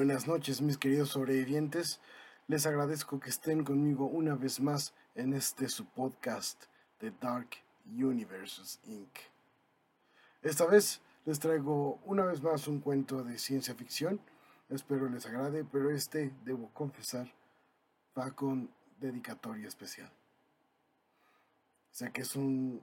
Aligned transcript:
Buenas 0.00 0.26
noches, 0.26 0.62
mis 0.62 0.78
queridos 0.78 1.10
sobrevivientes. 1.10 2.00
Les 2.48 2.64
agradezco 2.64 3.20
que 3.20 3.28
estén 3.28 3.64
conmigo 3.64 4.06
una 4.06 4.34
vez 4.34 4.58
más 4.58 4.94
en 5.14 5.34
este 5.34 5.68
su 5.68 5.84
podcast 5.84 6.64
de 7.00 7.10
Dark 7.20 7.50
Universes 7.84 8.80
Inc. 8.84 9.10
Esta 10.40 10.64
vez 10.64 11.02
les 11.26 11.38
traigo 11.38 12.00
una 12.06 12.24
vez 12.24 12.40
más 12.42 12.66
un 12.66 12.80
cuento 12.80 13.22
de 13.22 13.36
ciencia 13.36 13.74
ficción. 13.74 14.22
Espero 14.70 15.06
les 15.10 15.26
agrade, 15.26 15.66
pero 15.70 15.90
este, 15.90 16.32
debo 16.46 16.70
confesar, 16.72 17.30
va 18.18 18.30
con 18.30 18.70
dedicatoria 19.00 19.68
especial. 19.68 20.10
Sé 21.90 22.10
que 22.10 22.22
es 22.22 22.36
un 22.36 22.80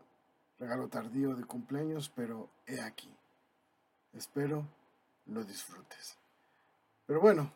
regalo 0.60 0.88
tardío 0.88 1.36
de 1.36 1.46
cumpleaños, 1.46 2.12
pero 2.16 2.48
he 2.68 2.80
aquí. 2.80 3.12
Espero 4.14 4.68
lo 5.26 5.44
disfrutes. 5.44 6.16
Pero 7.08 7.20
bueno, 7.22 7.52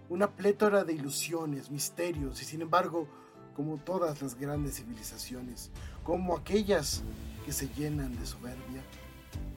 una 0.10 0.30
plétora 0.30 0.84
de 0.84 0.94
ilusiones, 0.94 1.72
misterios 1.72 2.42
y 2.42 2.46
sin 2.46 2.62
embargo, 2.62 3.08
como 3.56 3.78
todas 3.78 4.22
las 4.22 4.36
grandes 4.36 4.76
civilizaciones, 4.76 5.72
como 6.04 6.36
aquellas 6.36 7.02
que 7.46 7.54
se 7.54 7.70
llenan 7.70 8.18
de 8.18 8.26
soberbia, 8.26 8.84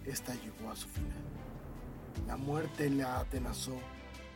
esta 0.05 0.35
llegó 0.35 0.71
a 0.71 0.77
su 0.77 0.89
final. 0.89 1.23
La 2.27 2.37
muerte 2.37 2.89
la 2.91 3.21
atenazó. 3.21 3.77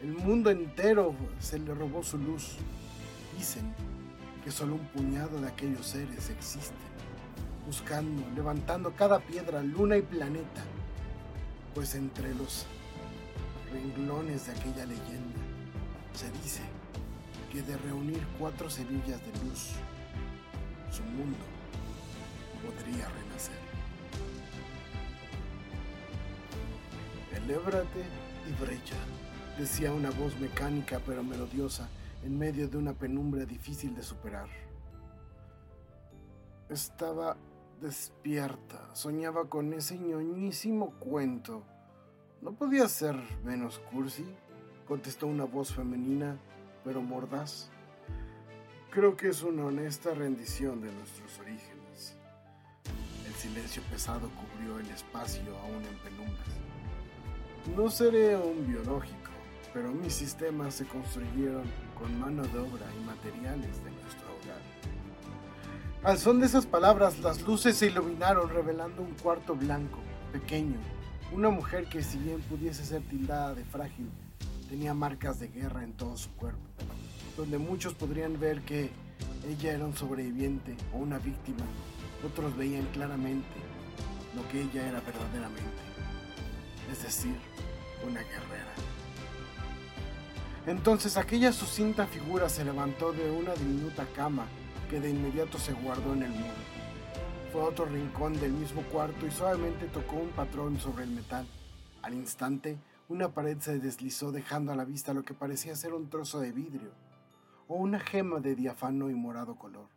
El 0.02 0.12
mundo 0.12 0.50
entero 0.50 1.14
se 1.40 1.58
le 1.58 1.74
robó 1.74 2.02
su 2.02 2.18
luz. 2.18 2.56
Dicen 3.36 3.72
que 4.44 4.50
solo 4.50 4.74
un 4.74 4.86
puñado 4.88 5.40
de 5.40 5.48
aquellos 5.48 5.86
seres 5.86 6.30
existen, 6.30 6.76
buscando, 7.66 8.22
levantando 8.34 8.94
cada 8.94 9.18
piedra, 9.18 9.62
luna 9.62 9.96
y 9.96 10.02
planeta, 10.02 10.62
pues 11.74 11.94
entre 11.94 12.34
los 12.34 12.66
renglones 13.72 14.46
de 14.46 14.52
aquella 14.52 14.86
leyenda 14.86 15.40
se 16.14 16.30
dice 16.42 16.62
que 17.52 17.60
de 17.62 17.76
reunir 17.76 18.26
cuatro 18.38 18.70
semillas 18.70 19.20
de 19.20 19.44
luz, 19.44 19.72
su 20.90 21.02
mundo 21.02 21.44
podría 22.64 23.08
renacer. 23.08 23.65
Y 27.48 28.60
brilla, 28.60 28.96
decía 29.56 29.92
una 29.92 30.10
voz 30.10 30.36
mecánica 30.40 31.00
pero 31.06 31.22
melodiosa 31.22 31.88
en 32.24 32.36
medio 32.36 32.68
de 32.68 32.76
una 32.76 32.92
penumbra 32.92 33.44
difícil 33.44 33.94
de 33.94 34.02
superar. 34.02 34.48
Estaba 36.68 37.36
despierta, 37.80 38.92
soñaba 38.96 39.48
con 39.48 39.72
ese 39.74 39.96
ñoñísimo 39.96 40.90
cuento. 40.98 41.62
¿No 42.42 42.52
podía 42.52 42.88
ser 42.88 43.14
menos 43.44 43.78
cursi? 43.92 44.26
contestó 44.88 45.28
una 45.28 45.44
voz 45.44 45.72
femenina, 45.72 46.36
pero 46.84 47.00
mordaz. 47.00 47.70
Creo 48.90 49.16
que 49.16 49.28
es 49.28 49.42
una 49.42 49.66
honesta 49.66 50.14
rendición 50.14 50.80
de 50.80 50.90
nuestros 50.90 51.38
orígenes. 51.38 52.16
El 53.24 53.34
silencio 53.34 53.82
pesado 53.84 54.28
cubrió 54.30 54.80
el 54.80 54.90
espacio 54.90 55.56
aún 55.58 55.84
en 55.84 55.96
penumbras. 55.98 56.65
No 57.74 57.90
seré 57.90 58.36
un 58.36 58.66
biológico, 58.66 59.30
pero 59.74 59.90
mis 59.90 60.14
sistemas 60.14 60.74
se 60.74 60.86
construyeron 60.86 61.64
con 61.98 62.18
mano 62.20 62.42
de 62.44 62.58
obra 62.60 62.86
y 62.96 63.04
materiales 63.04 63.82
de 63.82 63.90
nuestro 63.90 64.28
hogar. 64.36 64.60
Al 66.04 66.18
son 66.18 66.38
de 66.38 66.46
esas 66.46 66.64
palabras, 66.64 67.18
las 67.18 67.42
luces 67.42 67.76
se 67.76 67.88
iluminaron 67.88 68.48
revelando 68.50 69.02
un 69.02 69.14
cuarto 69.14 69.56
blanco, 69.56 69.98
pequeño, 70.32 70.76
una 71.32 71.50
mujer 71.50 71.88
que 71.88 72.04
si 72.04 72.18
bien 72.18 72.40
pudiese 72.42 72.84
ser 72.84 73.02
tildada 73.02 73.54
de 73.54 73.64
frágil, 73.64 74.08
tenía 74.68 74.94
marcas 74.94 75.40
de 75.40 75.48
guerra 75.48 75.82
en 75.82 75.92
todo 75.92 76.16
su 76.16 76.30
cuerpo, 76.32 76.60
donde 77.36 77.58
muchos 77.58 77.94
podrían 77.94 78.38
ver 78.38 78.62
que 78.62 78.90
ella 79.48 79.72
era 79.72 79.84
un 79.84 79.96
sobreviviente 79.96 80.76
o 80.92 80.98
una 80.98 81.18
víctima, 81.18 81.64
otros 82.24 82.56
veían 82.56 82.86
claramente 82.92 83.46
lo 84.36 84.46
que 84.48 84.62
ella 84.62 84.88
era 84.88 85.00
verdaderamente, 85.00 85.85
es 86.90 87.02
decir, 87.02 87.36
una 88.06 88.20
guerrera. 88.22 88.74
Entonces 90.66 91.16
aquella 91.16 91.52
sucinta 91.52 92.06
figura 92.06 92.48
se 92.48 92.64
levantó 92.64 93.12
de 93.12 93.30
una 93.30 93.54
diminuta 93.54 94.04
cama 94.14 94.46
que 94.90 95.00
de 95.00 95.10
inmediato 95.10 95.58
se 95.58 95.72
guardó 95.72 96.12
en 96.12 96.24
el 96.24 96.30
muro. 96.30 96.76
Fue 97.52 97.62
a 97.62 97.64
otro 97.66 97.84
rincón 97.84 98.38
del 98.40 98.52
mismo 98.52 98.82
cuarto 98.82 99.26
y 99.26 99.30
suavemente 99.30 99.86
tocó 99.86 100.16
un 100.16 100.30
patrón 100.30 100.78
sobre 100.80 101.04
el 101.04 101.10
metal. 101.10 101.46
Al 102.02 102.14
instante, 102.14 102.78
una 103.08 103.32
pared 103.32 103.58
se 103.60 103.78
deslizó 103.78 104.32
dejando 104.32 104.72
a 104.72 104.76
la 104.76 104.84
vista 104.84 105.14
lo 105.14 105.24
que 105.24 105.34
parecía 105.34 105.76
ser 105.76 105.94
un 105.94 106.10
trozo 106.10 106.40
de 106.40 106.50
vidrio 106.50 106.90
o 107.68 107.76
una 107.76 108.00
gema 108.00 108.40
de 108.40 108.54
diafano 108.54 109.10
y 109.10 109.14
morado 109.14 109.56
color. 109.56 109.88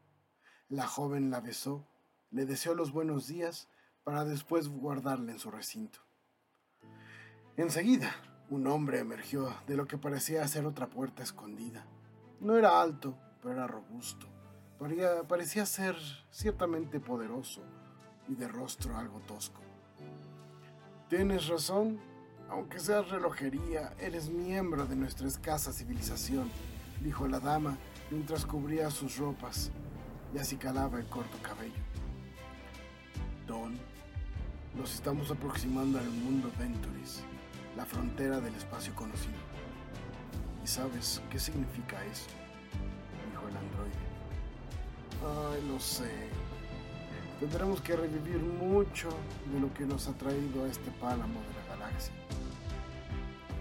La 0.69 0.85
joven 0.85 1.31
la 1.31 1.39
besó, 1.39 1.87
le 2.29 2.45
deseó 2.45 2.75
los 2.75 2.91
buenos 2.91 3.27
días 3.27 3.67
para 4.03 4.25
después 4.25 4.67
guardarla 4.67 5.31
en 5.31 5.39
su 5.39 5.49
recinto. 5.49 5.99
Enseguida, 7.59 8.15
un 8.49 8.67
hombre 8.67 8.99
emergió 8.99 9.53
de 9.67 9.75
lo 9.75 9.85
que 9.85 9.97
parecía 9.97 10.47
ser 10.47 10.65
otra 10.65 10.87
puerta 10.87 11.23
escondida. 11.23 11.85
No 12.39 12.55
era 12.55 12.81
alto, 12.81 13.17
pero 13.41 13.53
era 13.55 13.67
robusto. 13.67 14.27
Parecía, 15.27 15.65
ser 15.65 15.97
ciertamente 16.31 17.01
poderoso 17.01 17.61
y 18.29 18.35
de 18.35 18.47
rostro 18.47 18.95
algo 18.95 19.19
tosco. 19.27 19.59
Tienes 21.09 21.49
razón, 21.49 21.99
aunque 22.49 22.79
seas 22.79 23.09
relojería, 23.09 23.93
eres 23.99 24.29
miembro 24.29 24.85
de 24.85 24.95
nuestra 24.95 25.27
escasa 25.27 25.73
civilización, 25.73 26.49
dijo 27.03 27.27
la 27.27 27.41
dama 27.41 27.77
mientras 28.09 28.45
cubría 28.45 28.89
sus 28.89 29.17
ropas 29.17 29.69
y 30.33 30.37
acicalaba 30.37 30.97
el 30.97 31.07
corto 31.07 31.37
cabello. 31.41 31.83
Don, 33.45 33.77
nos 34.77 34.93
estamos 34.93 35.29
aproximando 35.29 35.99
al 35.99 36.09
mundo 36.09 36.49
Venturis 36.57 37.21
la 37.79 37.85
frontera 37.85 38.41
del 38.41 38.53
espacio 38.55 38.93
conocido. 38.93 39.39
¿Y 40.61 40.67
sabes 40.67 41.21
qué 41.29 41.39
significa 41.39 42.03
eso? 42.07 42.27
Dijo 43.31 43.47
el 43.47 43.55
androide. 43.55 43.95
Ay, 45.23 45.65
lo 45.65 45.79
sé. 45.79 46.11
Tendremos 47.39 47.79
que 47.79 47.95
revivir 47.95 48.39
mucho 48.39 49.07
de 49.53 49.61
lo 49.61 49.73
que 49.73 49.85
nos 49.85 50.09
ha 50.09 50.13
traído 50.15 50.65
a 50.65 50.67
este 50.67 50.91
pálamo 50.99 51.39
de 51.39 51.53
la 51.53 51.77
galaxia. 51.77 52.13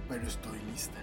Pero 0.08 0.26
estoy 0.26 0.58
lista. 0.72 0.98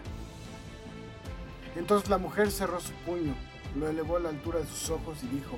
Entonces 1.77 2.09
la 2.09 2.17
mujer 2.17 2.51
cerró 2.51 2.81
su 2.81 2.91
puño, 3.06 3.33
lo 3.77 3.88
elevó 3.88 4.17
a 4.17 4.19
la 4.19 4.29
altura 4.29 4.59
de 4.59 4.65
sus 4.65 4.89
ojos 4.89 5.23
y 5.23 5.27
dijo, 5.27 5.57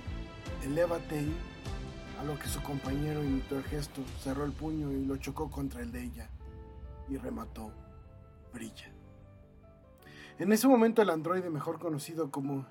elévate 0.64 1.22
y... 1.22 1.36
A 2.20 2.24
lo 2.24 2.38
que 2.38 2.50
su 2.50 2.62
compañero 2.62 3.24
imitó 3.24 3.58
el 3.58 3.64
gesto, 3.64 4.02
cerró 4.24 4.46
el 4.46 4.52
puño 4.52 4.92
y 4.92 5.06
lo 5.06 5.18
chocó 5.18 5.50
contra 5.50 5.82
el 5.82 5.92
de 5.92 6.04
ella 6.04 6.30
y 7.10 7.18
remató, 7.18 7.72
brilla. 8.54 8.92
En 10.40 10.52
ese 10.52 10.68
momento 10.68 11.02
el 11.02 11.10
androide 11.10 11.50
mejor 11.50 11.80
conocido 11.80 12.30
como 12.30 12.68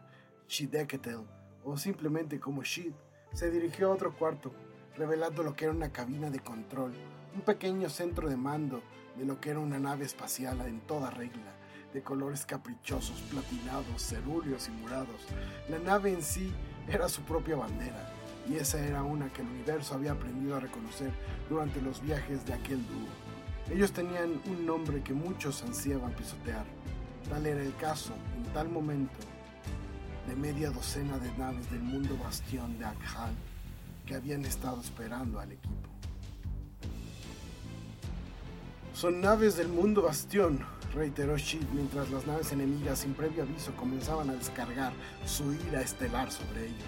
Shideketel 0.49 1.27
o 1.65 1.77
simplemente 1.77 2.39
como 2.39 2.63
Shid 2.63 2.93
se 3.33 3.51
dirigió 3.51 3.89
a 3.89 3.95
otro 3.95 4.15
cuarto, 4.15 4.53
revelando 4.97 5.43
lo 5.43 5.55
que 5.55 5.65
era 5.65 5.75
una 5.75 5.91
cabina 5.91 6.31
de 6.31 6.39
control, 6.41 6.93
un 7.35 7.41
pequeño 7.43 7.91
centro 7.91 8.29
de 8.29 8.37
mando 8.37 8.83
de 9.17 9.25
lo 9.25 9.41
que 9.41 9.51
era 9.51 9.59
una 9.59 9.79
nave 9.79 10.05
espacial 10.05 10.61
en 10.63 10.81
toda 10.81 11.11
regla, 11.11 11.53
de 11.93 12.03
colores 12.03 12.47
caprichosos, 12.47 13.21
platinados, 13.31 14.03
cerúleos 14.03 14.69
y 14.69 14.71
murados. 14.71 15.23
La 15.69 15.79
nave 15.79 16.13
en 16.13 16.23
sí 16.23 16.53
era 16.89 17.09
su 17.09 17.23
propia 17.23 17.57
bandera, 17.57 18.13
y 18.49 18.55
esa 18.57 18.79
era 18.79 19.03
una 19.03 19.33
que 19.33 19.43
el 19.43 19.49
universo 19.49 19.95
había 19.95 20.13
aprendido 20.13 20.57
a 20.57 20.61
reconocer 20.61 21.11
durante 21.49 21.83
los 21.83 22.01
viajes 22.01 22.47
de 22.47 22.55
aquel 22.55 22.79
dúo. 22.87 23.26
Ellos 23.71 23.93
tenían 23.93 24.41
un 24.47 24.65
nombre 24.65 25.03
que 25.03 25.13
muchos 25.13 25.63
ansiaban 25.63 26.13
pisotear, 26.13 26.65
Tal 27.29 27.45
era 27.45 27.61
el 27.61 27.75
caso, 27.75 28.13
en 28.37 28.45
tal 28.53 28.69
momento, 28.69 29.19
de 30.29 30.37
media 30.37 30.71
docena 30.71 31.19
de 31.19 31.31
naves 31.37 31.69
del 31.71 31.81
mundo 31.81 32.17
bastión 32.23 32.79
de 32.79 32.85
Akhal 32.85 33.35
que 34.07 34.15
habían 34.15 34.45
estado 34.45 34.81
esperando 34.81 35.41
al 35.41 35.51
equipo. 35.51 35.91
Son 38.95 39.21
naves 39.21 39.57
del 39.57 39.69
mundo 39.69 40.03
bastión, 40.03 40.61
reiteró 40.95 41.37
Sheet 41.37 41.67
mientras 41.75 42.11
las 42.11 42.27
naves 42.27 42.53
enemigas 42.53 43.01
sin 43.01 43.15
previo 43.15 43.43
aviso 43.43 43.75
comenzaban 43.77 44.31
a 44.31 44.35
descargar 44.35 44.93
su 45.27 45.53
ira 45.53 45.83
estelar 45.83 46.31
sobre 46.31 46.67
ellos. 46.67 46.85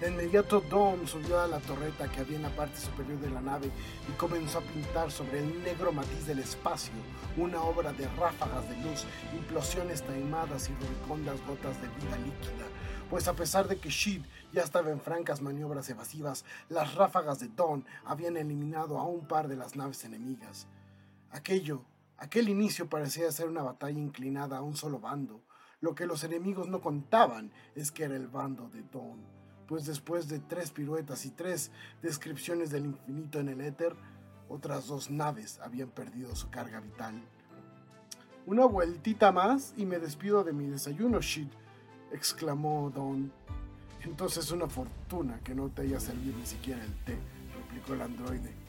De 0.00 0.08
inmediato 0.08 0.62
Dawn 0.62 1.06
subió 1.06 1.38
a 1.40 1.46
la 1.46 1.60
torreta 1.60 2.10
que 2.10 2.20
había 2.20 2.36
en 2.36 2.44
la 2.44 2.56
parte 2.56 2.78
superior 2.78 3.20
de 3.20 3.28
la 3.28 3.42
nave 3.42 3.70
y 4.08 4.12
comenzó 4.12 4.56
a 4.56 4.62
pintar 4.62 5.10
sobre 5.10 5.40
el 5.40 5.62
negro 5.62 5.92
matiz 5.92 6.26
del 6.26 6.38
espacio 6.38 6.94
una 7.36 7.60
obra 7.60 7.92
de 7.92 8.08
ráfagas 8.16 8.66
de 8.70 8.78
luz, 8.78 9.04
implosiones 9.36 10.02
taimadas 10.02 10.70
y 10.70 10.72
rubicondas 10.72 11.46
gotas 11.46 11.82
de 11.82 11.88
vida 11.88 12.16
líquida. 12.16 12.66
Pues 13.10 13.28
a 13.28 13.34
pesar 13.34 13.68
de 13.68 13.76
que 13.76 13.90
Sheed 13.90 14.22
ya 14.54 14.62
estaba 14.62 14.90
en 14.90 15.02
francas 15.02 15.42
maniobras 15.42 15.90
evasivas, 15.90 16.46
las 16.70 16.94
ráfagas 16.94 17.38
de 17.38 17.48
Dawn 17.48 17.84
habían 18.06 18.38
eliminado 18.38 18.98
a 18.98 19.04
un 19.04 19.28
par 19.28 19.48
de 19.48 19.56
las 19.56 19.76
naves 19.76 20.02
enemigas. 20.06 20.66
Aquello, 21.30 21.84
aquel 22.16 22.48
inicio 22.48 22.88
parecía 22.88 23.30
ser 23.32 23.48
una 23.48 23.62
batalla 23.62 23.98
inclinada 23.98 24.56
a 24.56 24.62
un 24.62 24.78
solo 24.78 24.98
bando. 24.98 25.42
Lo 25.82 25.94
que 25.94 26.06
los 26.06 26.24
enemigos 26.24 26.68
no 26.68 26.80
contaban 26.80 27.52
es 27.74 27.92
que 27.92 28.04
era 28.04 28.16
el 28.16 28.28
bando 28.28 28.70
de 28.70 28.82
Dawn 28.90 29.39
pues 29.70 29.86
después 29.86 30.28
de 30.28 30.40
tres 30.40 30.72
piruetas 30.72 31.24
y 31.26 31.30
tres 31.30 31.70
descripciones 32.02 32.70
del 32.70 32.86
infinito 32.86 33.38
en 33.38 33.50
el 33.50 33.60
éter, 33.60 33.94
otras 34.48 34.88
dos 34.88 35.12
naves 35.12 35.60
habían 35.62 35.90
perdido 35.90 36.34
su 36.34 36.50
carga 36.50 36.80
vital. 36.80 37.14
Una 38.46 38.64
vueltita 38.64 39.30
más 39.30 39.72
y 39.76 39.86
me 39.86 40.00
despido 40.00 40.42
de 40.42 40.52
mi 40.52 40.66
desayuno, 40.66 41.20
shit, 41.20 41.52
exclamó 42.10 42.90
Don. 42.92 43.30
Entonces 44.00 44.50
una 44.50 44.66
fortuna 44.66 45.38
que 45.44 45.54
no 45.54 45.68
te 45.68 45.82
haya 45.82 46.00
servido 46.00 46.36
ni 46.36 46.46
siquiera 46.46 46.82
el 46.82 47.04
té, 47.04 47.16
replicó 47.56 47.94
el 47.94 48.02
androide. 48.02 48.59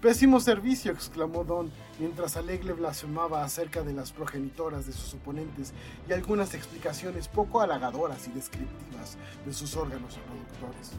Pésimo 0.00 0.38
servicio, 0.38 0.92
exclamó 0.92 1.42
Don, 1.42 1.72
mientras 1.98 2.36
Alegle 2.36 2.72
blasfemaba 2.72 3.42
acerca 3.42 3.82
de 3.82 3.92
las 3.92 4.12
progenitoras 4.12 4.86
de 4.86 4.92
sus 4.92 5.14
oponentes 5.14 5.72
y 6.08 6.12
algunas 6.12 6.54
explicaciones 6.54 7.26
poco 7.26 7.60
halagadoras 7.60 8.28
y 8.28 8.30
descriptivas 8.30 9.18
de 9.44 9.52
sus 9.52 9.74
órganos 9.74 10.14
reproductores. 10.14 10.92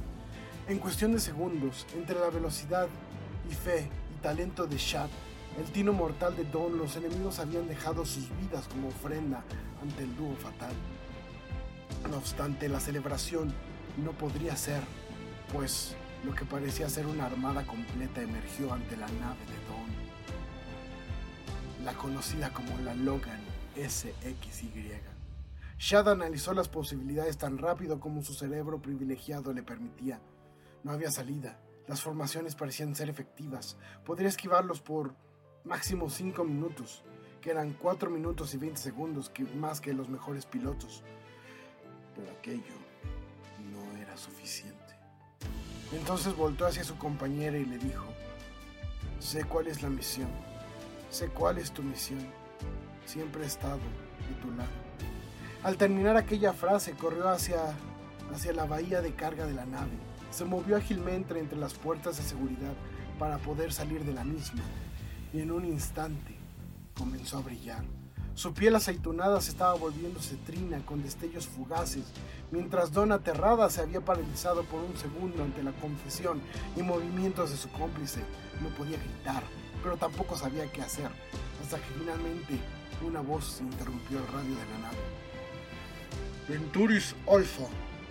En 0.67 0.79
cuestión 0.79 1.13
de 1.13 1.21
segundos, 1.21 1.87
entre 1.95 2.19
la 2.19 2.29
velocidad 2.29 2.89
y 3.49 3.53
fe 3.53 3.89
y 4.13 4.21
talento 4.21 4.67
de 4.67 4.75
Shad, 4.75 5.09
el 5.57 5.71
tino 5.71 5.93
mortal 5.93 6.35
de 6.35 6.43
Don, 6.43 6.77
los 6.77 6.97
enemigos 6.97 7.39
habían 7.39 7.69
dejado 7.69 8.05
sus 8.05 8.29
vidas 8.41 8.67
como 8.67 8.89
ofrenda 8.89 9.45
ante 9.81 10.03
el 10.03 10.13
dúo 10.17 10.35
fatal. 10.35 10.73
No 12.11 12.17
obstante, 12.17 12.67
la 12.67 12.81
celebración 12.81 13.53
no 14.03 14.11
podría 14.11 14.57
ser, 14.57 14.81
pues 15.53 15.95
lo 16.23 16.35
que 16.35 16.45
parecía 16.45 16.89
ser 16.89 17.07
una 17.07 17.25
armada 17.25 17.65
completa 17.65 18.21
emergió 18.21 18.73
ante 18.73 18.97
la 18.97 19.07
nave 19.07 19.39
de 19.45 19.57
Dawn, 19.67 19.89
la 21.85 21.93
conocida 21.93 22.51
como 22.51 22.77
la 22.79 22.93
Logan 22.93 23.39
SXY. 23.75 24.93
Shad 25.77 26.09
analizó 26.09 26.53
las 26.53 26.67
posibilidades 26.67 27.37
tan 27.37 27.57
rápido 27.57 28.01
como 28.01 28.21
su 28.21 28.33
cerebro 28.33 28.81
privilegiado 28.81 29.53
le 29.53 29.63
permitía. 29.63 30.19
No 30.83 30.91
había 30.91 31.09
salida, 31.09 31.57
las 31.87 32.01
formaciones 32.01 32.55
parecían 32.55 32.95
ser 32.95 33.09
efectivas, 33.09 33.77
podría 34.05 34.27
esquivarlos 34.27 34.81
por 34.81 35.15
máximo 35.63 36.09
5 36.09 36.43
minutos, 36.43 37.03
que 37.41 37.51
eran 37.51 37.73
4 37.73 38.09
minutos 38.09 38.53
y 38.53 38.57
20 38.57 38.77
segundos 38.77 39.31
más 39.55 39.79
que 39.79 39.93
los 39.93 40.09
mejores 40.09 40.45
pilotos. 40.45 41.03
Pero 42.13 42.29
aquello 42.31 42.75
no 43.71 43.97
era 43.97 44.17
suficiente. 44.17 44.98
Entonces 45.91 46.35
voltó 46.35 46.67
hacia 46.67 46.83
su 46.83 46.97
compañera 46.97 47.57
y 47.57 47.65
le 47.65 47.77
dijo, 47.77 48.05
sé 49.19 49.43
cuál 49.43 49.67
es 49.67 49.81
la 49.81 49.89
misión, 49.89 50.29
sé 51.09 51.29
cuál 51.29 51.57
es 51.57 51.71
tu 51.71 51.81
misión, 51.81 52.25
siempre 53.05 53.43
he 53.43 53.47
estado 53.47 53.79
de 54.27 54.35
tu 54.41 54.51
lado. 54.55 54.69
Al 55.63 55.77
terminar 55.77 56.15
aquella 56.15 56.53
frase 56.53 56.93
corrió 56.93 57.27
hacia, 57.29 57.73
hacia 58.33 58.53
la 58.53 58.65
bahía 58.65 59.01
de 59.01 59.13
carga 59.13 59.45
de 59.45 59.53
la 59.53 59.65
nave, 59.65 59.91
se 60.31 60.45
movió 60.45 60.77
ágilmente 60.77 61.37
entre 61.39 61.57
las 61.57 61.73
puertas 61.73 62.17
de 62.17 62.23
seguridad 62.23 62.73
para 63.17 63.39
poder 63.39 63.73
salir 63.73 64.03
de 64.05 64.13
la 64.13 64.23
misma 64.23 64.63
y 65.33 65.41
en 65.41 65.51
un 65.51 65.65
instante 65.65 66.35
comenzó 66.95 67.39
a 67.39 67.41
brillar. 67.41 67.83
Su 68.35 68.53
piel 68.53 68.75
aceitunada 68.75 69.41
se 69.41 69.51
estaba 69.51 69.73
volviéndose 69.73 70.37
trina 70.45 70.79
con 70.85 71.03
destellos 71.03 71.47
fugaces, 71.47 72.05
mientras 72.51 72.93
Don 72.93 73.11
aterrada 73.11 73.69
se 73.69 73.81
había 73.81 73.99
paralizado 73.99 74.63
por 74.63 74.81
un 74.81 74.95
segundo 74.95 75.43
ante 75.43 75.61
la 75.61 75.73
confesión 75.73 76.41
y 76.77 76.81
movimientos 76.81 77.51
de 77.51 77.57
su 77.57 77.69
cómplice. 77.71 78.21
No 78.61 78.69
podía 78.69 78.97
gritar, 78.97 79.43
pero 79.83 79.97
tampoco 79.97 80.37
sabía 80.37 80.71
qué 80.71 80.81
hacer, 80.81 81.09
hasta 81.61 81.77
que 81.77 81.93
finalmente 81.99 82.57
una 83.05 83.21
voz 83.21 83.59
interrumpió 83.61 84.19
el 84.19 84.27
radio 84.27 84.55
de 84.55 84.65
la 84.71 84.79
nave. 84.79 84.97
Venturis 86.47 87.15
Alpha, 87.29 87.67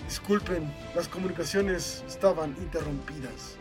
disculpen, 0.07 0.73
las 0.95 1.09
comunicaciones 1.09 2.05
estaban 2.07 2.55
interrumpidas. 2.59 3.57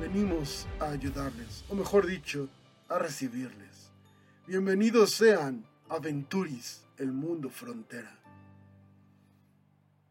Venimos 0.00 0.66
a 0.80 0.90
ayudarles, 0.90 1.64
o 1.68 1.74
mejor 1.74 2.06
dicho, 2.06 2.48
a 2.88 2.98
recibirles. 2.98 3.90
Bienvenidos 4.46 5.10
sean 5.10 5.64
Aventuris, 5.88 6.82
el 6.96 7.12
mundo 7.12 7.50
frontera. 7.50 8.18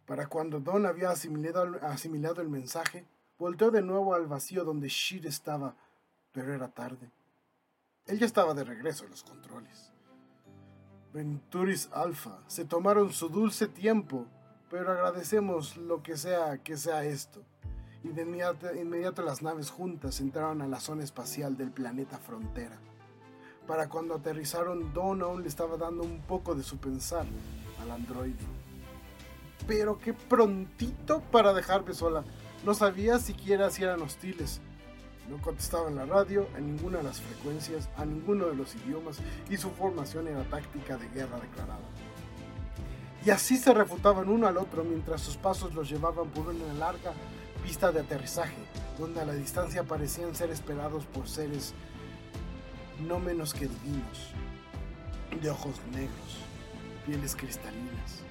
Para 0.05 0.27
cuando 0.27 0.59
Don 0.59 0.85
había 0.85 1.09
asimilado, 1.09 2.41
el 2.41 2.49
mensaje, 2.49 3.07
volteó 3.39 3.71
de 3.71 3.81
nuevo 3.81 4.13
al 4.13 4.27
vacío 4.27 4.63
donde 4.63 4.87
Shir 4.87 5.25
estaba, 5.25 5.75
pero 6.31 6.53
era 6.53 6.67
tarde. 6.67 7.11
Él 8.05 8.19
ya 8.19 8.25
estaba 8.25 8.53
de 8.53 8.63
regreso 8.63 9.05
en 9.05 9.11
los 9.11 9.23
controles. 9.23 9.91
Venturis 11.11 11.89
Alpha, 11.91 12.39
se 12.47 12.65
tomaron 12.65 13.11
su 13.11 13.29
dulce 13.29 13.67
tiempo, 13.67 14.27
pero 14.69 14.91
agradecemos 14.91 15.77
lo 15.77 16.03
que 16.03 16.17
sea 16.17 16.59
que 16.59 16.77
sea 16.77 17.03
esto. 17.03 17.43
Y 18.03 18.09
de 18.09 18.23
inmediato 18.23 19.23
las 19.23 19.41
naves 19.41 19.71
juntas 19.71 20.19
entraron 20.19 20.61
a 20.61 20.67
la 20.67 20.79
zona 20.79 21.03
espacial 21.03 21.57
del 21.57 21.71
planeta 21.71 22.19
Frontera. 22.19 22.77
Para 23.67 23.87
cuando 23.87 24.15
aterrizaron, 24.15 24.93
Don 24.93 25.21
aún 25.21 25.41
le 25.41 25.47
estaba 25.47 25.77
dando 25.77 26.03
un 26.03 26.19
poco 26.21 26.53
de 26.53 26.63
su 26.63 26.77
pensar 26.77 27.25
al 27.81 27.91
androide. 27.91 28.35
Pero 29.65 29.99
qué 29.99 30.13
prontito 30.13 31.21
para 31.31 31.53
dejarme 31.53 31.93
sola. 31.93 32.25
No 32.65 32.73
sabía 32.73 33.19
siquiera 33.19 33.69
si 33.69 33.83
eran 33.83 34.01
hostiles. 34.01 34.59
No 35.29 35.41
contestaba 35.41 35.87
en 35.87 35.95
la 35.95 36.05
radio, 36.05 36.47
en 36.57 36.75
ninguna 36.75 36.97
de 36.97 37.05
las 37.05 37.21
frecuencias, 37.21 37.87
a 37.95 38.03
ninguno 38.03 38.47
de 38.47 38.55
los 38.55 38.75
idiomas, 38.75 39.19
y 39.49 39.55
su 39.55 39.71
formación 39.71 40.27
era 40.27 40.43
táctica 40.43 40.97
de 40.97 41.07
guerra 41.09 41.39
declarada. 41.39 41.79
Y 43.25 43.29
así 43.29 43.55
se 43.55 43.73
refutaban 43.73 44.27
uno 44.27 44.47
al 44.47 44.57
otro 44.57 44.83
mientras 44.83 45.21
sus 45.21 45.37
pasos 45.37 45.73
los 45.73 45.89
llevaban 45.89 46.27
por 46.29 46.49
una 46.49 46.73
larga 46.73 47.13
pista 47.63 47.93
de 47.93 48.01
aterrizaje, 48.01 48.57
donde 48.99 49.21
a 49.21 49.25
la 49.25 49.33
distancia 49.33 49.83
parecían 49.83 50.35
ser 50.35 50.51
esperados 50.51 51.05
por 51.05 51.29
seres 51.29 51.73
no 53.07 53.19
menos 53.19 53.53
que 53.53 53.67
divinos, 53.67 54.33
de 55.41 55.49
ojos 55.49 55.75
negros, 55.91 56.37
pieles 57.05 57.35
cristalinas. 57.35 58.21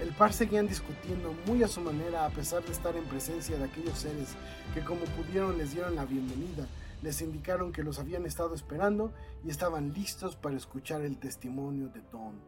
El 0.00 0.12
par 0.12 0.32
seguían 0.32 0.68
discutiendo 0.68 1.34
muy 1.46 1.62
a 1.62 1.68
su 1.68 1.80
manera 1.80 2.24
a 2.24 2.30
pesar 2.30 2.62
de 2.64 2.72
estar 2.72 2.96
en 2.96 3.04
presencia 3.04 3.58
de 3.58 3.64
aquellos 3.64 3.98
seres 3.98 4.34
que 4.72 4.84
como 4.84 5.00
pudieron 5.16 5.58
les 5.58 5.72
dieron 5.72 5.96
la 5.96 6.04
bienvenida, 6.04 6.66
les 7.02 7.20
indicaron 7.20 7.72
que 7.72 7.82
los 7.82 7.98
habían 7.98 8.26
estado 8.26 8.54
esperando 8.54 9.12
y 9.44 9.50
estaban 9.50 9.92
listos 9.92 10.36
para 10.36 10.56
escuchar 10.56 11.02
el 11.02 11.18
testimonio 11.18 11.88
de 11.88 12.00
Don. 12.12 12.40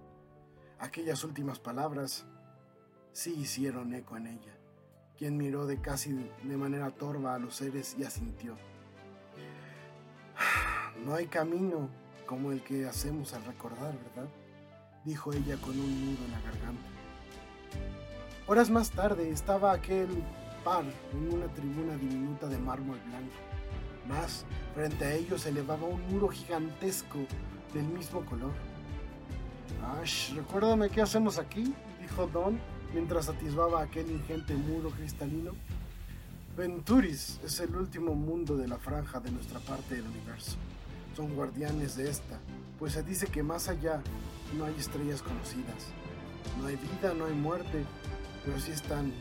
Aquellas 0.78 1.24
últimas 1.24 1.58
palabras 1.58 2.24
sí 3.12 3.34
hicieron 3.36 3.94
eco 3.94 4.16
en 4.16 4.28
ella, 4.28 4.56
quien 5.18 5.36
miró 5.36 5.66
de 5.66 5.80
casi 5.80 6.12
de 6.42 6.56
manera 6.56 6.90
torva 6.90 7.34
a 7.34 7.38
los 7.38 7.56
seres 7.56 7.96
y 7.98 8.04
asintió. 8.04 8.56
No 11.04 11.14
hay 11.14 11.26
camino 11.26 11.88
como 12.26 12.52
el 12.52 12.62
que 12.62 12.86
hacemos 12.86 13.32
al 13.34 13.44
recordar, 13.44 13.92
¿verdad? 13.92 14.28
Dijo 15.04 15.32
ella 15.32 15.56
con 15.56 15.78
un 15.78 16.04
nudo 16.04 16.24
en 16.24 16.32
la 16.32 16.40
garganta. 16.40 16.88
Horas 18.46 18.70
más 18.70 18.90
tarde 18.90 19.30
estaba 19.30 19.72
aquel 19.72 20.08
par 20.64 20.84
en 21.12 21.34
una 21.34 21.46
tribuna 21.54 21.96
diminuta 21.96 22.46
de 22.46 22.58
mármol 22.58 22.98
blanco. 23.06 23.34
Más, 24.08 24.44
frente 24.74 25.04
a 25.04 25.14
ellos 25.14 25.42
se 25.42 25.50
elevaba 25.50 25.86
un 25.86 26.00
muro 26.08 26.28
gigantesco 26.28 27.18
del 27.72 27.84
mismo 27.84 28.24
color. 28.26 28.52
Ash, 30.00 30.34
recuérdame 30.34 30.90
qué 30.90 31.00
hacemos 31.00 31.38
aquí, 31.38 31.74
dijo 32.00 32.26
Don 32.26 32.58
mientras 32.92 33.28
atisbaba 33.28 33.82
aquel 33.82 34.10
ingente 34.10 34.54
muro 34.54 34.90
cristalino. 34.90 35.52
Venturis 36.56 37.40
es 37.44 37.60
el 37.60 37.74
último 37.74 38.14
mundo 38.14 38.56
de 38.56 38.68
la 38.68 38.78
franja 38.78 39.20
de 39.20 39.30
nuestra 39.30 39.60
parte 39.60 39.94
del 39.94 40.06
universo. 40.06 40.56
Son 41.20 41.34
guardianes 41.34 41.96
de 41.96 42.08
esta, 42.08 42.38
pues 42.78 42.94
se 42.94 43.02
dice 43.02 43.26
que 43.26 43.42
más 43.42 43.68
allá 43.68 44.00
no 44.56 44.64
hay 44.64 44.74
estrellas 44.78 45.20
conocidas. 45.20 45.88
No 46.58 46.66
hay 46.66 46.76
vida, 46.76 47.12
no 47.12 47.26
hay 47.26 47.34
muerte, 47.34 47.84
pero 48.42 48.58
sí 48.58 48.70
están 48.70 49.12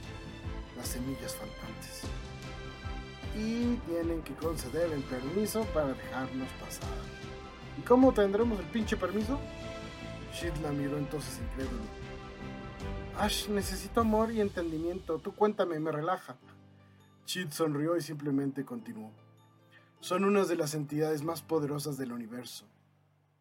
las 0.77 0.87
semillas 0.87 1.35
faltantes. 1.35 2.03
Y 3.35 3.75
tienen 3.85 4.21
que 4.21 4.33
conceder 4.35 4.93
el 4.93 5.01
permiso 5.03 5.65
para 5.73 5.89
dejarnos 5.89 6.47
pasar. 6.53 6.87
¿Y 7.77 7.81
cómo 7.81 8.13
tendremos 8.13 8.57
el 8.59 8.65
pinche 8.67 8.95
permiso? 8.95 9.37
Shit 10.33 10.55
la 10.63 10.71
miró 10.71 10.97
entonces 10.97 11.37
incrédulo. 11.51 11.83
Ash, 13.17 13.49
necesito 13.49 13.99
amor 13.99 14.31
y 14.31 14.39
entendimiento. 14.39 15.19
Tú 15.19 15.33
cuéntame, 15.35 15.77
me 15.81 15.91
relaja. 15.91 16.37
Chid 17.25 17.49
sonrió 17.51 17.97
y 17.97 18.01
simplemente 18.01 18.63
continuó. 18.63 19.11
Son 20.01 20.23
unas 20.23 20.47
de 20.47 20.55
las 20.55 20.75
entidades 20.75 21.23
más 21.23 21.41
poderosas 21.41 21.97
del 21.97 22.13
universo, 22.13 22.65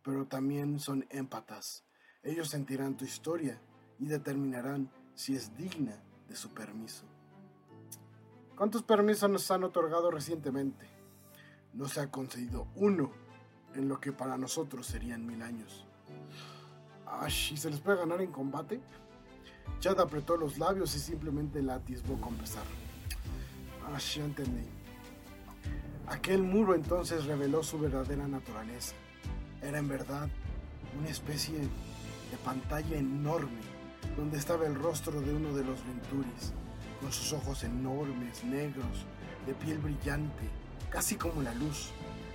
pero 0.02 0.26
también 0.26 0.80
son 0.80 1.06
émpatas. 1.10 1.84
Ellos 2.24 2.48
sentirán 2.48 2.96
tu 2.96 3.04
historia 3.04 3.60
y 4.00 4.06
determinarán 4.06 4.90
si 5.14 5.36
es 5.36 5.56
digna 5.56 6.02
de 6.28 6.34
su 6.34 6.50
permiso. 6.50 7.04
¿Cuántos 8.56 8.82
permisos 8.82 9.30
nos 9.30 9.48
han 9.52 9.62
otorgado 9.62 10.10
recientemente? 10.10 10.84
No 11.74 11.86
se 11.86 12.00
ha 12.00 12.10
concedido 12.10 12.66
uno 12.74 13.12
en 13.74 13.88
lo 13.88 14.00
que 14.00 14.12
para 14.12 14.36
nosotros 14.36 14.84
serían 14.84 15.24
mil 15.24 15.42
años. 15.42 15.86
Ash, 17.06 17.52
¿y 17.52 17.56
se 17.56 17.70
les 17.70 17.78
puede 17.78 17.98
ganar 17.98 18.20
en 18.20 18.32
combate? 18.32 18.80
Chad 19.78 20.00
apretó 20.00 20.36
los 20.36 20.58
labios 20.58 20.94
y 20.96 20.98
simplemente 20.98 21.62
la 21.62 21.76
atisbó 21.76 22.20
con 22.20 22.34
pesar. 22.34 22.64
Ya 24.14 24.24
entendí. 24.24 24.77
Aquel 26.10 26.42
muro 26.42 26.74
entonces 26.74 27.26
reveló 27.26 27.62
su 27.62 27.78
verdadera 27.78 28.26
naturaleza. 28.26 28.94
Era 29.60 29.78
en 29.78 29.88
verdad 29.88 30.28
una 30.98 31.08
especie 31.08 31.58
de 31.58 32.36
pantalla 32.42 32.96
enorme 32.96 33.60
donde 34.16 34.38
estaba 34.38 34.66
el 34.66 34.74
rostro 34.74 35.20
de 35.20 35.34
uno 35.34 35.52
de 35.52 35.64
los 35.64 35.84
Venturis, 35.86 36.52
con 37.00 37.12
sus 37.12 37.34
ojos 37.34 37.62
enormes, 37.62 38.42
negros, 38.42 39.04
de 39.46 39.52
piel 39.54 39.78
brillante, 39.78 40.48
casi 40.88 41.16
como 41.16 41.42
la 41.42 41.54
luz. 41.54 41.90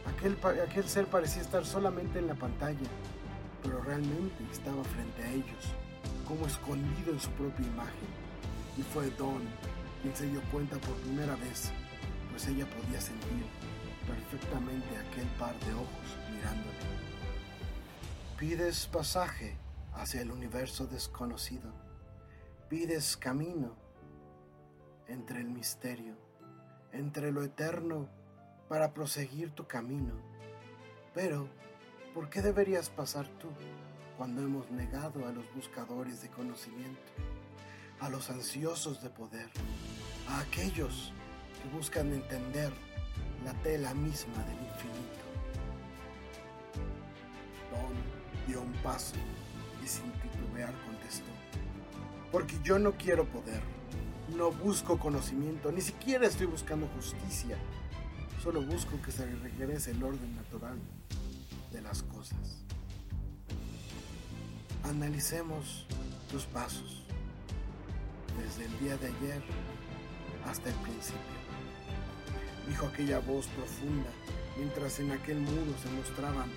Aquel, 0.06 0.38
aquel 0.62 0.88
ser 0.88 1.08
parecía 1.08 1.42
estar 1.42 1.66
solamente 1.66 2.20
en 2.20 2.28
la 2.28 2.36
pantalla, 2.36 2.88
pero 3.64 3.82
realmente 3.82 4.44
estaba 4.52 4.84
frente 4.84 5.24
a 5.24 5.32
ellos, 5.32 5.74
como 6.28 6.46
escondido 6.46 7.12
en 7.12 7.20
su 7.20 7.30
propia 7.32 7.66
imagen. 7.66 8.10
Y 8.78 8.84
fue 8.84 9.10
Dawn 9.18 9.42
quien 10.02 10.16
se 10.16 10.28
dio 10.28 10.42
cuenta 10.52 10.78
por 10.78 10.96
primera 10.98 11.36
vez, 11.38 11.72
pues 12.32 12.48
ella 12.48 12.66
podía 12.66 13.00
sentir 13.00 13.46
perfectamente 14.08 14.98
aquel 14.98 15.28
par 15.40 15.58
de 15.60 15.74
ojos 15.74 16.18
mirándole. 16.32 16.78
Pides 18.38 18.88
pasaje 18.88 19.56
hacia 19.94 20.22
el 20.22 20.32
universo 20.32 20.88
desconocido. 20.88 21.72
Pides 22.70 23.18
camino 23.18 23.76
entre 25.08 25.40
el 25.42 25.50
misterio, 25.50 26.16
entre 26.92 27.32
lo 27.32 27.44
eterno, 27.44 28.10
para 28.68 28.94
proseguir 28.94 29.52
tu 29.52 29.68
camino. 29.68 30.14
Pero, 31.14 31.48
¿por 32.14 32.30
qué 32.30 32.42
deberías 32.42 32.90
pasar 32.90 33.28
tú 33.40 33.50
cuando 34.18 34.42
hemos 34.42 34.70
negado 34.72 35.28
a 35.28 35.32
los 35.32 35.46
buscadores 35.54 36.22
de 36.22 36.30
conocimiento, 36.30 37.12
a 38.00 38.10
los 38.10 38.30
ansiosos 38.30 39.02
de 39.02 39.10
poder, 39.10 39.50
a 40.30 40.40
aquellos 40.40 41.14
que 41.62 41.70
buscan 41.70 42.12
entender 42.14 42.72
la 43.44 43.54
tela 43.62 43.94
misma 43.94 44.44
del 44.46 44.58
infinito? 44.58 45.24
Don 47.72 48.48
dio 48.48 48.62
un 48.62 48.74
paso 48.84 49.16
y 49.84 49.88
sin 49.88 50.12
titubear 50.14 50.74
contestó, 50.86 51.32
porque 52.32 52.58
yo 52.64 52.80
no 52.80 52.94
quiero 52.94 53.26
poder, 53.26 53.62
no 54.36 54.52
busco 54.52 54.98
conocimiento, 54.98 55.72
ni 55.72 55.82
siquiera 55.82 56.28
estoy 56.28 56.48
buscando 56.48 56.88
justicia, 56.88 57.58
solo 58.42 58.62
busco 58.62 59.02
que 59.02 59.12
se 59.12 59.26
regrese 59.26 59.92
el 59.92 60.04
orden 60.04 60.36
natural 60.36 60.78
de 61.72 61.82
las 61.82 62.04
cosas. 62.04 62.64
Analicemos 64.84 65.86
tus 66.30 66.46
pasos, 66.46 67.04
desde 68.42 68.66
el 68.66 68.80
día 68.80 68.98
de 68.98 69.08
ayer 69.08 69.44
hasta 70.46 70.70
el 70.70 70.76
principio, 70.76 71.20
dijo 72.68 72.88
aquella 72.88 73.20
voz 73.20 73.48
profunda, 73.48 74.10
mientras 74.58 75.00
en 75.00 75.12
aquel 75.12 75.40
muro 75.40 75.74
se 75.82 75.90
mostraban 75.92 76.50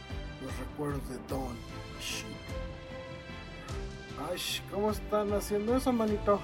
los 0.43 0.57
recuerdos 0.59 1.09
de 1.09 1.17
Don 1.29 1.57
Sheep. 2.01 2.77
Ay, 4.31 4.41
¿cómo 4.71 4.91
están 4.91 5.33
haciendo 5.33 5.77
eso, 5.77 5.93
manito? 5.93 6.41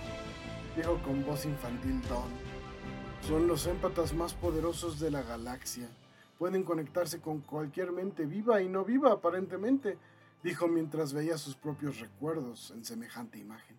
Dijo 0.76 0.98
con 1.02 1.24
voz 1.24 1.44
infantil 1.44 2.00
Don. 2.08 2.30
Son 3.26 3.46
los 3.46 3.66
émpatas 3.66 4.12
más 4.12 4.34
poderosos 4.34 4.98
de 4.98 5.10
la 5.10 5.22
galaxia. 5.22 5.88
Pueden 6.38 6.64
conectarse 6.64 7.20
con 7.20 7.40
cualquier 7.40 7.92
mente 7.92 8.26
viva 8.26 8.60
y 8.60 8.68
no 8.68 8.84
viva, 8.84 9.12
aparentemente, 9.12 9.96
dijo 10.42 10.66
mientras 10.66 11.12
veía 11.12 11.38
sus 11.38 11.54
propios 11.54 12.00
recuerdos 12.00 12.72
en 12.72 12.84
semejante 12.84 13.38
imagen. 13.38 13.76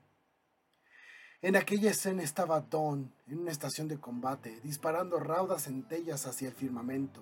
En 1.44 1.58
aquella 1.58 1.92
escena 1.92 2.24
estaba 2.24 2.62
Don 2.62 3.12
en 3.28 3.40
una 3.40 3.52
estación 3.52 3.90
de 3.90 4.00
combate, 4.00 4.62
disparando 4.64 5.20
raudas 5.20 5.66
centellas 5.66 6.26
hacia 6.26 6.48
el 6.48 6.54
firmamento, 6.54 7.22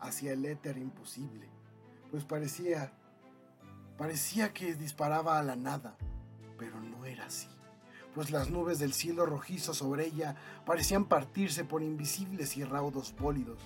hacia 0.00 0.32
el 0.32 0.44
éter 0.44 0.76
imposible, 0.76 1.46
pues 2.10 2.24
parecía 2.24 2.92
parecía 3.96 4.52
que 4.52 4.74
disparaba 4.74 5.38
a 5.38 5.44
la 5.44 5.54
nada, 5.54 5.96
pero 6.58 6.80
no 6.80 7.04
era 7.04 7.26
así, 7.26 7.46
pues 8.12 8.32
las 8.32 8.50
nubes 8.50 8.80
del 8.80 8.92
cielo 8.92 9.24
rojizo 9.24 9.72
sobre 9.72 10.06
ella 10.06 10.34
parecían 10.66 11.04
partirse 11.04 11.62
por 11.62 11.84
invisibles 11.84 12.56
y 12.56 12.64
raudos 12.64 13.14
bólidos. 13.16 13.60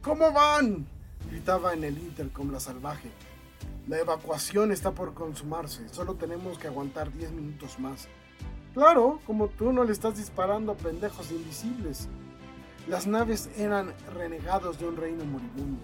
¿Cómo 0.00 0.30
van? 0.30 0.86
gritaba 1.28 1.72
en 1.72 1.82
el 1.82 1.98
intercom 1.98 2.52
la 2.52 2.60
salvaje. 2.60 3.10
La 3.88 3.98
evacuación 3.98 4.70
está 4.70 4.92
por 4.92 5.12
consumarse, 5.12 5.88
solo 5.88 6.14
tenemos 6.14 6.56
que 6.56 6.68
aguantar 6.68 7.12
10 7.12 7.32
minutos 7.32 7.80
más. 7.80 8.06
Claro, 8.74 9.20
como 9.24 9.46
tú 9.46 9.72
no 9.72 9.84
le 9.84 9.92
estás 9.92 10.16
disparando 10.16 10.72
a 10.72 10.76
pendejos 10.76 11.30
invisibles. 11.30 12.08
Las 12.88 13.06
naves 13.06 13.48
eran 13.56 13.94
renegados 14.12 14.80
de 14.80 14.88
un 14.88 14.96
reino 14.96 15.24
moribundo 15.24 15.80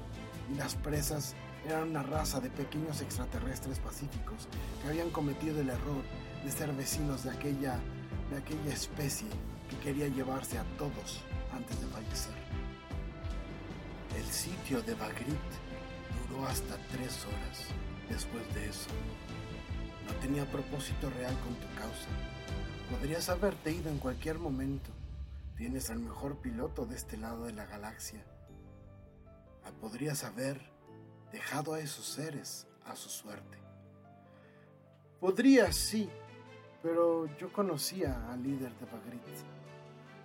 y 0.53 0.57
las 0.57 0.75
presas 0.75 1.37
eran 1.65 1.91
una 1.91 2.03
raza 2.03 2.41
de 2.41 2.51
pequeños 2.51 3.01
extraterrestres 3.01 3.79
pacíficos 3.79 4.49
que 4.83 4.89
habían 4.89 5.11
cometido 5.11 5.61
el 5.61 5.69
error 5.69 6.03
de 6.45 6.51
ser 6.51 6.73
vecinos 6.73 7.23
de 7.23 7.31
aquella, 7.31 7.79
de 8.29 8.39
aquella 8.39 8.73
especie 8.73 9.29
que 9.71 9.77
quería 9.77 10.09
llevarse 10.09 10.59
a 10.59 10.65
todos 10.77 11.23
antes 11.53 11.81
de 11.81 11.87
fallecer. 11.87 12.35
El 14.19 14.25
sitio 14.25 14.83
de 14.83 14.95
Bagrit 14.95 15.39
duró 16.29 16.45
hasta 16.45 16.77
tres 16.91 17.25
horas 17.25 17.69
después 18.09 18.43
de 18.53 18.69
eso. 18.69 18.91
No 20.09 20.13
tenía 20.15 20.45
propósito 20.51 21.09
real 21.11 21.37
con 21.45 21.55
tu 21.55 21.73
causa. 21.77 22.09
Podrías 22.91 23.29
haberte 23.29 23.73
ido 23.73 23.89
en 23.89 23.99
cualquier 23.99 24.39
momento. 24.39 24.91
Tienes 25.57 25.91
al 25.91 26.01
mejor 26.01 26.39
piloto 26.39 26.87
de 26.87 26.97
este 26.97 27.17
lado 27.17 27.45
de 27.45 27.53
la 27.53 27.65
galaxia. 27.67 28.25
Podrías 29.81 30.25
haber 30.25 30.61
dejado 31.33 31.75
a 31.75 31.81
esos 31.81 32.05
seres 32.05 32.67
a 32.85 32.97
su 32.97 33.09
suerte. 33.09 33.59
Podría, 35.21 35.73
sí, 35.73 36.11
pero 36.83 37.27
yo 37.39 37.53
conocía 37.53 38.31
al 38.33 38.43
líder 38.43 38.73
de 38.75 38.87
Bagrit. 38.87 39.23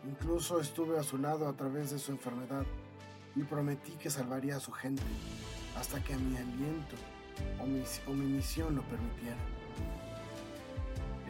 Incluso 0.10 0.60
estuve 0.60 0.98
a 0.98 1.04
su 1.04 1.18
lado 1.18 1.48
a 1.48 1.54
través 1.54 1.92
de 1.92 2.00
su 2.00 2.12
enfermedad 2.12 2.66
y 3.36 3.44
prometí 3.44 3.92
que 3.94 4.10
salvaría 4.10 4.58
a 4.58 4.60
su 4.60 4.72
gente 4.72 5.04
hasta 5.78 6.04
que 6.04 6.16
mi 6.16 6.36
aliento 6.36 6.96
o 7.62 7.66
mi, 7.66 7.84
o 8.08 8.12
mi 8.12 8.26
misión 8.26 8.76
lo 8.76 8.82
permitiera. 8.84 9.38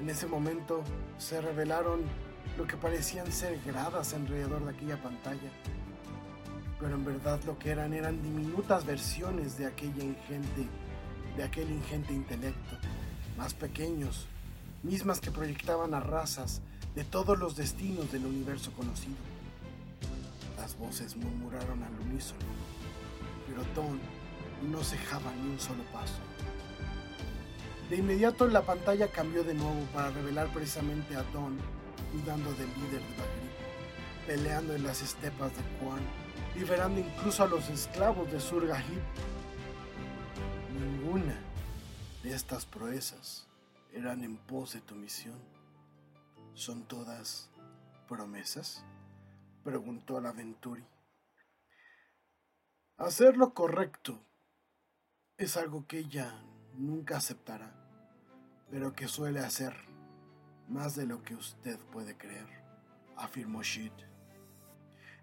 En 0.06 0.12
ese 0.12 0.28
momento 0.28 0.84
se 1.18 1.42
revelaron 1.42 2.02
lo 2.60 2.68
que 2.68 2.78
parecían 2.78 3.32
ser 3.32 3.60
gradas 3.66 4.14
alrededor 4.14 4.64
de 4.64 4.70
aquella 4.70 5.02
pantalla 5.02 5.50
pero 6.80 6.94
en 6.94 7.04
verdad 7.04 7.40
lo 7.48 7.58
que 7.58 7.72
eran 7.72 7.92
eran 7.92 8.22
diminutas 8.22 8.86
versiones 8.86 9.58
de 9.58 9.66
aquella 9.66 10.04
ingente, 10.04 10.68
de 11.36 11.44
aquel 11.44 11.72
ingente 11.72 12.14
intelecto, 12.14 12.78
más 13.36 13.56
pequeños, 13.56 14.28
mismas 14.84 15.20
que 15.20 15.32
proyectaban 15.32 15.96
a 15.96 16.00
razas 16.00 16.62
de 16.94 17.04
todos 17.04 17.40
los 17.40 17.56
destinos 17.56 18.12
del 18.12 18.28
universo 18.28 18.72
conocido. 18.74 19.16
Las 20.58 20.78
voces 20.78 21.16
murmuraron 21.16 21.82
al 21.82 22.00
unísono, 22.02 22.46
pero 23.48 23.64
Don 23.74 24.00
no 24.70 24.84
cejaba 24.84 25.34
ni 25.42 25.50
un 25.50 25.60
solo 25.60 25.84
paso. 25.92 26.20
De 27.90 27.98
inmediato 27.98 28.48
la 28.48 28.64
pantalla 28.64 29.12
cambió 29.12 29.44
de 29.44 29.54
nuevo 29.54 29.86
para 29.94 30.10
revelar 30.12 30.52
precisamente 30.52 31.16
a 31.16 31.24
Don 31.34 31.58
dudando 32.14 32.52
del 32.54 32.68
líder 32.68 33.02
de 33.02 33.18
Bagri, 33.18 33.50
peleando 34.26 34.74
en 34.76 34.84
las 34.84 35.02
estepas 35.02 35.52
de 35.56 35.64
Quan 35.80 36.02
liberando 36.56 37.02
incluso 37.02 37.44
a 37.44 37.48
los 37.48 37.70
esclavos 37.70 38.32
de 38.32 38.40
Surgahib. 38.40 39.02
ninguna 40.80 41.38
de 42.24 42.34
estas 42.34 42.66
proezas 42.66 43.48
eran 43.94 44.24
en 44.24 44.38
pos 44.38 44.74
de 44.74 44.82
tu 44.82 44.96
misión. 44.96 45.40
¿Son 46.54 46.84
todas 46.86 47.50
promesas? 48.08 48.84
preguntó 49.64 50.22
la 50.22 50.32
Venturi. 50.32 50.86
Hacer 52.98 53.36
lo 53.36 53.54
correcto 53.54 54.20
es 55.38 55.58
algo 55.58 55.86
que 55.88 56.00
ella 56.00 56.34
nunca 56.78 57.18
aceptará, 57.18 57.74
pero 58.70 58.94
que 58.94 59.08
suele 59.08 59.40
hacer 59.40 59.76
más 60.68 60.96
de 60.96 61.06
lo 61.06 61.24
que 61.24 61.36
usted 61.36 61.80
puede 61.92 62.18
creer, 62.18 62.48
afirmó 63.16 63.62
Sheet. 63.62 63.94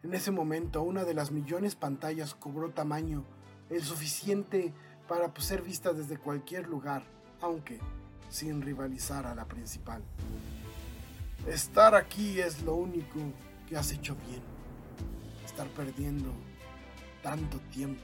En 0.03 0.15
ese 0.15 0.31
momento, 0.31 0.83
una 0.83 1.05
de 1.05 1.15
las 1.15 1.31
millones 1.31 1.75
pantallas 1.75 2.35
cobró 2.35 2.71
tamaño 2.71 3.25
el 3.71 3.83
suficiente 3.83 4.73
para 5.09 5.33
ser 5.41 5.63
vista 5.63 5.93
desde 5.93 6.19
cualquier 6.19 6.69
lugar, 6.69 7.03
aunque 7.41 7.79
sin 8.29 8.63
rivalizar 8.63 9.27
a 9.27 9.35
la 9.35 9.45
principal. 9.45 10.03
Estar 11.47 11.95
aquí 11.95 12.41
es 12.41 12.63
lo 12.63 12.75
único 12.75 13.19
que 13.69 13.77
has 13.77 13.93
hecho 13.93 14.17
bien. 14.27 14.43
Estar 15.45 15.69
perdiendo 15.69 16.33
tanto 17.23 17.59
tiempo, 17.71 18.03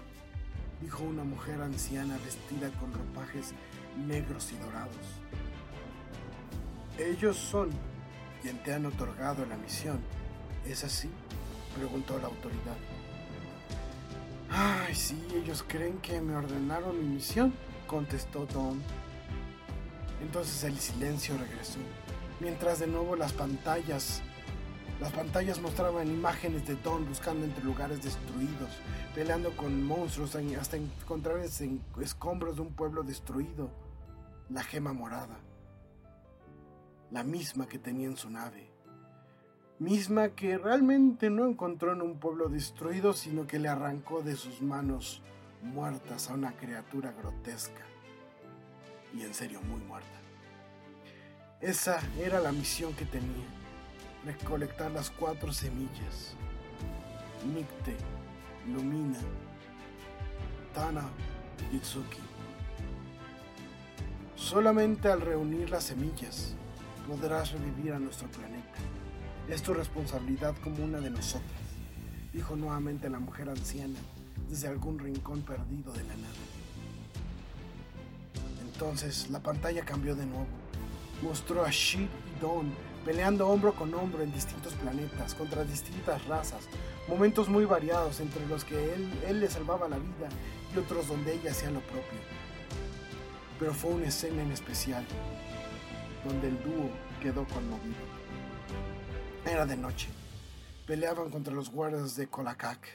dijo 0.81 1.03
una 1.03 1.25
mujer 1.25 1.61
anciana 1.61 2.19
vestida 2.25 2.71
con 2.79 2.93
ropajes 2.93 3.53
negros 4.07 4.53
y 4.53 4.57
dorados. 4.57 4.97
Ellos 6.99 7.37
son 7.37 7.71
quien 8.43 8.63
te 8.63 8.73
han 8.75 8.87
otorgado 8.87 9.45
la 9.47 9.57
misión. 9.57 10.01
¿Es 10.67 10.85
así? 10.85 11.09
preguntó 11.77 12.19
la 12.19 12.27
autoridad. 12.27 12.77
Ay, 14.51 14.95
sí, 14.95 15.23
ellos 15.35 15.65
creen 15.67 15.99
que 15.99 16.21
me 16.21 16.35
ordenaron 16.35 16.99
mi 16.99 17.17
misión, 17.17 17.53
contestó 17.87 18.47
Don. 18.47 18.83
Entonces 20.23 20.65
el 20.65 20.79
silencio 20.79 21.37
regresó, 21.39 21.79
mientras 22.41 22.81
de 22.81 22.87
nuevo 22.87 23.15
las 23.15 23.33
pantallas 23.33 24.23
las 25.01 25.13
pantallas 25.13 25.61
mostraban 25.61 26.09
imágenes 26.09 26.67
de 26.67 26.75
Don 26.75 27.07
buscando 27.07 27.45
entre 27.45 27.63
lugares 27.63 28.03
destruidos, 28.03 28.71
peleando 29.15 29.57
con 29.57 29.85
monstruos 29.85 30.35
hasta 30.35 30.77
encontrar 30.77 31.39
escombros 31.39 32.57
de 32.57 32.63
un 32.63 32.73
pueblo 32.73 33.05
destruido. 33.05 33.71
La 34.51 34.65
gema 34.65 34.93
morada, 34.93 35.39
la 37.11 37.23
misma 37.23 37.69
que 37.69 37.79
tenía 37.79 38.09
en 38.09 38.17
su 38.17 38.31
nave, 38.31 38.73
misma 39.79 40.31
que 40.31 40.57
realmente 40.59 41.31
no 41.31 41.47
encontró 41.47 41.93
en 41.93 42.03
un 42.03 42.19
pueblo 42.19 42.49
destruido, 42.49 43.13
sino 43.13 43.47
que 43.47 43.59
le 43.59 43.69
arrancó 43.69 44.23
de 44.23 44.37
sus 44.37 44.63
manos 44.63 45.23
muertas 45.63 46.31
a 46.31 46.35
una 46.35 46.53
criatura 46.53 47.13
grotesca 47.13 47.85
y 49.15 49.23
en 49.23 49.35
serio 49.35 49.61
muy 49.61 49.81
muerta. 49.81 50.09
Esa 51.61 52.01
era 52.19 52.41
la 52.41 52.53
misión 52.53 52.95
que 52.95 53.05
tenía 53.05 53.58
recolectar 54.29 54.91
las 54.91 55.11
cuatro 55.11 55.53
semillas. 55.53 56.35
Nicte, 57.47 57.97
Lumina, 58.67 59.19
Tana 60.75 61.09
y 61.73 61.79
Tsuki. 61.79 62.19
Solamente 64.37 65.09
al 65.09 65.23
reunir 65.23 65.71
las 65.71 65.85
semillas 65.85 66.55
podrás 67.07 67.53
revivir 67.53 67.95
a 67.95 67.99
nuestro 67.99 68.29
planeta. 68.29 68.79
Es 69.49 69.63
tu 69.63 69.73
responsabilidad 69.73 70.55
como 70.63 70.85
una 70.85 71.01
de 71.01 71.09
nosotras, 71.09 71.63
dijo 72.35 72.55
nuevamente 72.55 73.09
la 73.09 73.19
mujer 73.19 73.49
anciana 73.49 73.99
desde 74.51 74.69
algún 74.69 74.99
rincón 74.99 75.41
perdido 75.41 75.91
de 75.93 76.05
la 76.05 76.17
nada. 76.17 76.45
Entonces 78.73 79.31
la 79.31 79.41
pantalla 79.41 79.87
cambió 79.87 80.15
de 80.15 80.27
nuevo. 80.27 80.47
Mostró 81.23 81.65
a 81.65 81.71
Shid 81.71 82.03
y 82.03 82.41
Don 82.41 82.73
peleando 83.09 83.49
hombro 83.49 83.73
con 83.73 83.95
hombro 83.95 84.23
en 84.23 84.31
distintos 84.31 84.75
planetas, 84.75 85.35
contra 85.35 85.65
distintas 85.65 86.23
razas, 86.27 86.69
momentos 87.09 87.49
muy 87.49 87.65
variados 87.65 88.21
entre 88.21 88.47
los 88.47 88.65
que 88.65 88.93
él, 88.93 89.11
él 89.27 89.41
le 89.41 89.49
salvaba 89.49 89.89
la 89.89 89.97
vida 89.97 90.29
y 90.75 90.79
otros 90.79 91.09
donde 91.09 91.33
ella 91.33 91.53
hacía 91.53 91.71
lo 91.71 91.81
propio. 91.81 92.19
Pero 93.59 93.73
fue 93.73 93.93
una 93.93 94.09
escena 94.09 94.43
en 94.43 94.53
especial, 94.53 95.07
donde 96.23 96.49
el 96.49 96.63
dúo 96.63 96.91
quedó 97.23 97.47
conmovido. 97.47 97.97
Era 99.47 99.65
de 99.65 99.79
noche. 99.79 100.11
Peleaban 100.87 101.31
contra 101.31 101.55
los 101.55 101.71
guardias 101.71 102.15
de 102.15 102.27
Colacac, 102.27 102.87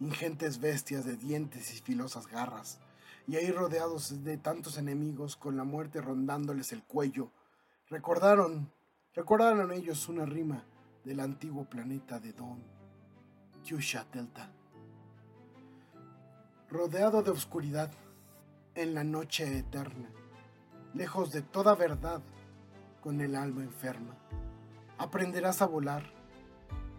ingentes 0.00 0.58
bestias 0.58 1.04
de 1.04 1.16
dientes 1.16 1.72
y 1.72 1.80
filosas 1.80 2.26
garras, 2.26 2.80
y 3.28 3.36
ahí 3.36 3.52
rodeados 3.52 4.24
de 4.24 4.38
tantos 4.38 4.76
enemigos, 4.76 5.36
con 5.36 5.56
la 5.56 5.62
muerte 5.62 6.00
rondándoles 6.00 6.72
el 6.72 6.82
cuello, 6.82 7.30
recordaron 7.88 8.68
Recordaron 9.14 9.70
ellos 9.72 10.08
una 10.08 10.24
rima 10.24 10.64
del 11.04 11.20
antiguo 11.20 11.66
planeta 11.66 12.18
de 12.18 12.32
Don, 12.32 12.62
Kyusha 13.62 14.06
Delta. 14.10 14.50
Rodeado 16.70 17.22
de 17.22 17.30
oscuridad, 17.30 17.90
en 18.74 18.94
la 18.94 19.04
noche 19.04 19.58
eterna, 19.58 20.08
lejos 20.94 21.30
de 21.30 21.42
toda 21.42 21.74
verdad, 21.74 22.22
con 23.02 23.20
el 23.20 23.36
alma 23.36 23.62
enferma, 23.62 24.16
aprenderás 24.96 25.60
a 25.60 25.66
volar, 25.66 26.04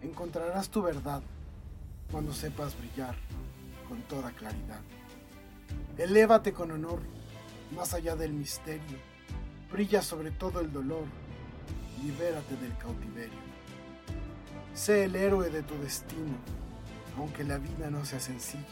encontrarás 0.01 0.69
tu 0.69 0.83
verdad 0.83 1.23
cuando 2.11 2.31
sepas 2.31 2.77
brillar 2.77 3.15
con 3.89 4.03
toda 4.03 4.29
claridad. 4.33 4.81
Elévate 5.97 6.53
con 6.53 6.69
honor, 6.69 6.99
más 7.75 7.95
allá 7.95 8.15
del 8.15 8.33
misterio, 8.33 8.99
brilla 9.71 10.03
sobre 10.03 10.29
todo 10.29 10.59
el 10.59 10.71
dolor 10.71 11.05
libérate 12.03 12.55
del 12.57 12.75
cautiverio. 12.77 13.39
Sé 14.73 15.05
el 15.05 15.15
héroe 15.15 15.49
de 15.49 15.63
tu 15.63 15.77
destino, 15.77 16.35
aunque 17.17 17.43
la 17.43 17.57
vida 17.57 17.89
no 17.89 18.03
sea 18.05 18.19
sencilla. 18.19 18.63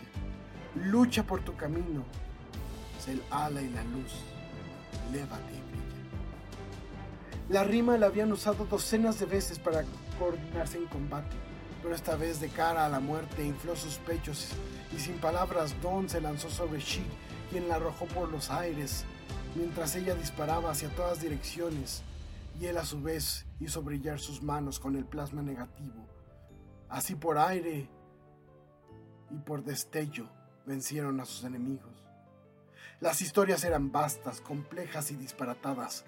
Lucha 0.75 1.23
por 1.23 1.41
tu 1.41 1.55
camino, 1.55 2.03
sé 2.99 3.13
el 3.13 3.23
ala 3.29 3.61
y 3.61 3.69
la 3.69 3.83
luz, 3.83 4.13
lévate 5.11 5.53
y 5.53 5.61
brilla. 5.71 5.81
La 7.49 7.63
rima 7.63 7.97
la 7.97 8.07
habían 8.07 8.31
usado 8.31 8.65
docenas 8.65 9.19
de 9.19 9.25
veces 9.25 9.59
para 9.59 9.83
coordinarse 10.17 10.77
en 10.77 10.85
combate, 10.85 11.35
pero 11.81 11.93
esta 11.93 12.15
vez 12.15 12.39
de 12.39 12.47
cara 12.49 12.85
a 12.85 12.89
la 12.89 12.99
muerte 12.99 13.45
infló 13.45 13.75
sus 13.75 13.97
pechos 13.97 14.49
y 14.95 14.99
sin 14.99 15.17
palabras 15.17 15.75
Don 15.81 16.09
se 16.09 16.21
lanzó 16.21 16.49
sobre 16.49 16.79
She, 16.79 17.03
quien 17.49 17.67
la 17.67 17.75
arrojó 17.75 18.05
por 18.05 18.29
los 18.29 18.49
aires, 18.49 19.05
mientras 19.55 19.95
ella 19.95 20.15
disparaba 20.15 20.71
hacia 20.71 20.89
todas 20.89 21.21
direcciones 21.21 22.03
y 22.59 22.65
él 22.65 22.77
a 22.77 22.85
su 22.85 23.01
vez 23.01 23.45
hizo 23.59 23.81
brillar 23.81 24.19
sus 24.19 24.41
manos 24.41 24.79
con 24.79 24.95
el 24.95 25.05
plasma 25.05 25.41
negativo. 25.41 26.07
Así 26.89 27.15
por 27.15 27.37
aire 27.37 27.89
y 29.29 29.37
por 29.39 29.63
destello 29.63 30.29
vencieron 30.65 31.19
a 31.19 31.25
sus 31.25 31.43
enemigos. 31.43 32.07
Las 32.99 33.21
historias 33.21 33.63
eran 33.63 33.91
vastas, 33.91 34.41
complejas 34.41 35.09
y 35.11 35.15
disparatadas, 35.15 36.03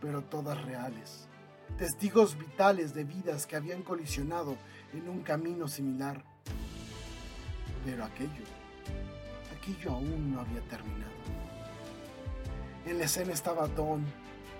pero 0.00 0.22
todas 0.22 0.62
reales. 0.64 1.28
Testigos 1.76 2.38
vitales 2.38 2.94
de 2.94 3.04
vidas 3.04 3.46
que 3.46 3.56
habían 3.56 3.82
colisionado 3.82 4.56
en 4.92 5.08
un 5.08 5.22
camino 5.22 5.68
similar. 5.68 6.24
Pero 7.84 8.04
aquello, 8.04 8.44
aquello 9.54 9.92
aún 9.92 10.32
no 10.32 10.40
había 10.40 10.62
terminado. 10.62 11.12
En 12.86 12.98
la 12.98 13.04
escena 13.04 13.32
estaba 13.32 13.66
Don, 13.68 14.04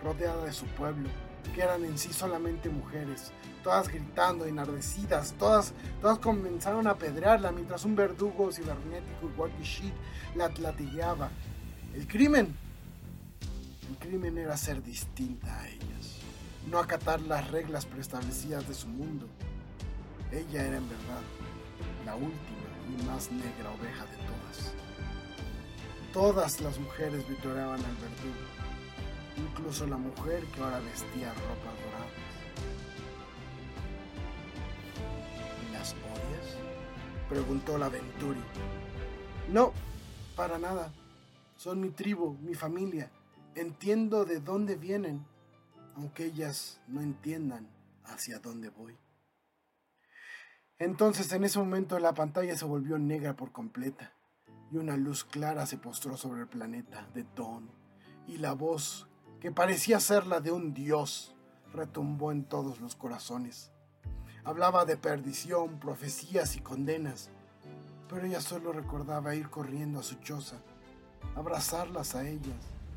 rodeada 0.04 0.44
de 0.44 0.52
su 0.52 0.66
pueblo, 0.66 1.08
que 1.54 1.62
eran 1.62 1.84
en 1.84 1.98
sí 1.98 2.12
solamente 2.12 2.68
mujeres, 2.68 3.32
todas 3.62 3.88
gritando, 3.88 4.44
enardecidas, 4.44 5.34
todas, 5.38 5.72
todas 6.00 6.18
comenzaron 6.18 6.86
a 6.86 6.90
apedrearla 6.90 7.50
mientras 7.50 7.84
un 7.84 7.96
verdugo 7.96 8.52
cibernético 8.52 9.30
igual 9.32 9.50
que 9.56 9.64
Shit 9.64 9.94
la 10.36 10.48
latigueaba. 10.48 11.30
El 11.94 12.06
crimen, 12.06 12.54
el 13.88 13.96
crimen 13.98 14.36
era 14.38 14.56
ser 14.56 14.82
distinta 14.82 15.60
a 15.60 15.68
ellas, 15.68 16.18
no 16.70 16.78
acatar 16.78 17.20
las 17.22 17.50
reglas 17.50 17.86
preestablecidas 17.86 18.68
de 18.68 18.74
su 18.74 18.88
mundo. 18.88 19.26
Ella 20.30 20.66
era 20.66 20.76
en 20.76 20.88
verdad 20.88 21.22
la 22.04 22.14
última 22.16 22.64
y 22.90 23.02
más 23.04 23.30
negra 23.30 23.70
oveja 23.70 24.04
de 24.04 24.16
todas. 24.16 24.72
Todas 26.12 26.60
las 26.60 26.78
mujeres 26.78 27.26
vitoreaban 27.28 27.78
al 27.78 27.96
verdugo 27.96 28.53
incluso 29.36 29.86
la 29.86 29.96
mujer 29.96 30.44
que 30.46 30.62
ahora 30.62 30.80
vestía 30.80 31.32
ropas 31.32 31.74
doradas. 31.84 32.12
¿Las 35.72 35.92
odias? 35.92 36.56
preguntó 37.28 37.78
la 37.78 37.88
Venturi. 37.88 38.40
No, 39.50 39.72
para 40.36 40.58
nada. 40.58 40.92
Son 41.56 41.80
mi 41.80 41.90
tribu, 41.90 42.36
mi 42.42 42.54
familia. 42.54 43.10
Entiendo 43.54 44.24
de 44.24 44.40
dónde 44.40 44.76
vienen, 44.76 45.24
aunque 45.96 46.26
ellas 46.26 46.80
no 46.88 47.00
entiendan 47.00 47.68
hacia 48.04 48.38
dónde 48.38 48.68
voy. 48.70 48.96
Entonces 50.78 51.30
en 51.32 51.44
ese 51.44 51.58
momento 51.58 51.98
la 51.98 52.14
pantalla 52.14 52.56
se 52.56 52.64
volvió 52.64 52.98
negra 52.98 53.36
por 53.36 53.52
completa. 53.52 54.12
y 54.72 54.76
una 54.76 54.96
luz 54.96 55.24
clara 55.24 55.66
se 55.66 55.76
postró 55.76 56.16
sobre 56.16 56.40
el 56.40 56.48
planeta 56.48 57.06
de 57.14 57.24
Dawn, 57.36 57.70
y 58.26 58.38
la 58.38 58.54
voz, 58.54 59.06
que 59.44 59.52
parecía 59.52 60.00
ser 60.00 60.26
la 60.26 60.40
de 60.40 60.50
un 60.50 60.72
dios, 60.72 61.34
retumbó 61.74 62.32
en 62.32 62.44
todos 62.44 62.80
los 62.80 62.94
corazones. 62.94 63.70
Hablaba 64.42 64.86
de 64.86 64.96
perdición, 64.96 65.78
profecías 65.80 66.56
y 66.56 66.60
condenas, 66.60 67.28
pero 68.08 68.24
ella 68.24 68.40
solo 68.40 68.72
recordaba 68.72 69.34
ir 69.34 69.50
corriendo 69.50 70.00
a 70.00 70.02
su 70.02 70.14
choza, 70.14 70.56
abrazarlas 71.36 72.14
a 72.14 72.26
ellas, 72.26 72.56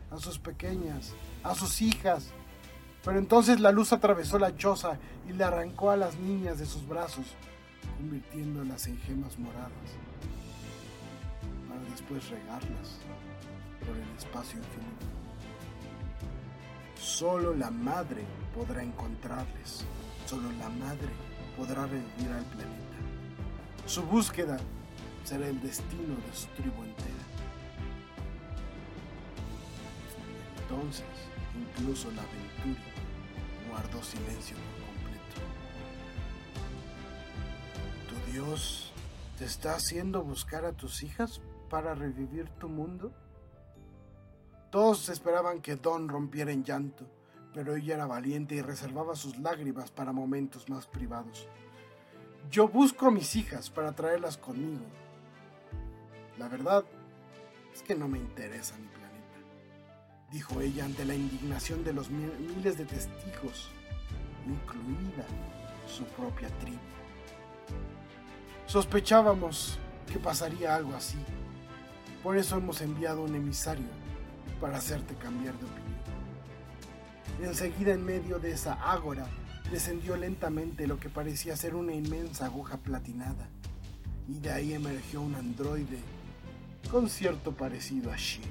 a 0.10 0.16
sus 0.20 0.40
pequeñas, 0.40 1.12
a 1.44 1.54
sus 1.54 1.82
hijas. 1.82 2.30
Pero 3.04 3.20
entonces 3.20 3.60
la 3.60 3.74
luz 3.74 3.92
atravesó 3.92 4.40
la 4.40 4.56
choza 4.56 4.98
y 5.28 5.34
le 5.34 5.44
arrancó 5.44 5.90
a 5.90 5.98
las 5.98 6.16
niñas 6.16 6.60
de 6.60 6.66
sus 6.66 6.88
brazos, 6.88 7.26
convirtiéndolas 7.98 8.88
en 8.88 8.98
gemas 9.00 9.38
moradas, 9.38 9.72
para 11.68 11.82
después 11.92 12.30
regarlas 12.30 13.00
por 13.86 13.98
el 13.98 14.10
espacio 14.18 14.60
infinito. 14.60 15.17
Solo 17.00 17.54
la 17.54 17.72
madre 17.72 18.26
podrá 18.54 18.84
encontrarles, 18.84 19.86
solo 20.26 20.52
la 20.60 20.70
madre 20.70 21.10
podrá 21.56 21.86
revivir 21.86 22.32
al 22.32 22.46
planeta. 22.46 22.98
Su 23.86 24.04
búsqueda 24.04 24.58
será 25.24 25.48
el 25.48 25.62
destino 25.62 26.16
de 26.16 26.36
su 26.36 26.48
tribu 26.56 26.84
entera. 26.84 27.08
Entonces, 30.62 31.06
incluso 31.56 32.12
la 32.12 32.24
aventura 32.24 32.82
guardó 33.70 34.04
silencio 34.04 34.58
por 34.58 34.86
completo. 34.88 35.42
¿Tu 38.10 38.32
Dios 38.32 38.92
te 39.38 39.46
está 39.46 39.76
haciendo 39.76 40.24
buscar 40.24 40.66
a 40.66 40.74
tus 40.74 41.04
hijas 41.04 41.42
para 41.70 41.96
revivir 41.96 42.50
tu 42.60 42.70
mundo? 42.70 43.12
Todos 44.78 45.10
esperaban 45.10 45.60
que 45.60 45.76
Don 45.76 46.08
rompiera 46.08 46.52
en 46.52 46.64
llanto, 46.64 47.04
pero 47.52 47.76
ella 47.76 47.96
era 47.96 48.06
valiente 48.06 48.54
y 48.54 48.62
reservaba 48.62 49.16
sus 49.16 49.40
lágrimas 49.40 49.90
para 49.90 50.12
momentos 50.12 50.70
más 50.70 50.86
privados. 50.86 51.48
Yo 52.52 52.68
busco 52.68 53.08
a 53.08 53.12
mis 53.12 53.36
hijas 53.36 53.72
para 53.72 53.94
traerlas 53.94 54.38
conmigo. 54.38 54.86
La 56.38 56.48
verdad 56.48 56.86
es 57.74 57.82
que 57.82 57.96
no 57.96 58.08
me 58.08 58.20
interesa 58.20 58.78
mi 58.78 58.86
planeta, 58.90 59.40
dijo 60.32 60.62
ella 60.62 60.86
ante 60.86 61.06
la 61.06 61.16
indignación 61.16 61.84
de 61.84 61.94
los 61.94 62.12
miles 62.12 62.78
de 62.78 62.86
testigos, 62.86 63.72
incluida 64.46 65.26
su 65.88 66.04
propia 66.04 66.50
tribu. 66.60 66.78
Sospechábamos 68.68 69.80
que 70.06 70.20
pasaría 70.20 70.76
algo 70.76 70.94
así. 70.96 71.18
Por 72.22 72.38
eso 72.38 72.58
hemos 72.58 72.80
enviado 72.82 73.24
un 73.24 73.34
emisario 73.34 74.07
para 74.60 74.78
hacerte 74.78 75.16
cambiar 75.16 75.58
de 75.58 75.66
opinión. 75.66 75.98
Enseguida 77.42 77.94
en 77.94 78.06
medio 78.06 78.40
de 78.40 78.52
esa 78.52 78.74
ágora 78.74 79.28
descendió 79.72 80.16
lentamente 80.16 80.88
lo 80.88 81.00
que 81.00 81.10
parecía 81.10 81.56
ser 81.56 81.76
una 81.76 81.94
inmensa 81.94 82.46
aguja 82.46 82.78
platinada, 82.78 83.48
y 84.28 84.40
de 84.40 84.52
ahí 84.52 84.74
emergió 84.74 85.22
un 85.22 85.36
androide 85.36 86.00
con 86.92 87.10
cierto 87.10 87.52
parecido 87.54 88.12
a 88.12 88.16
Shid. 88.16 88.44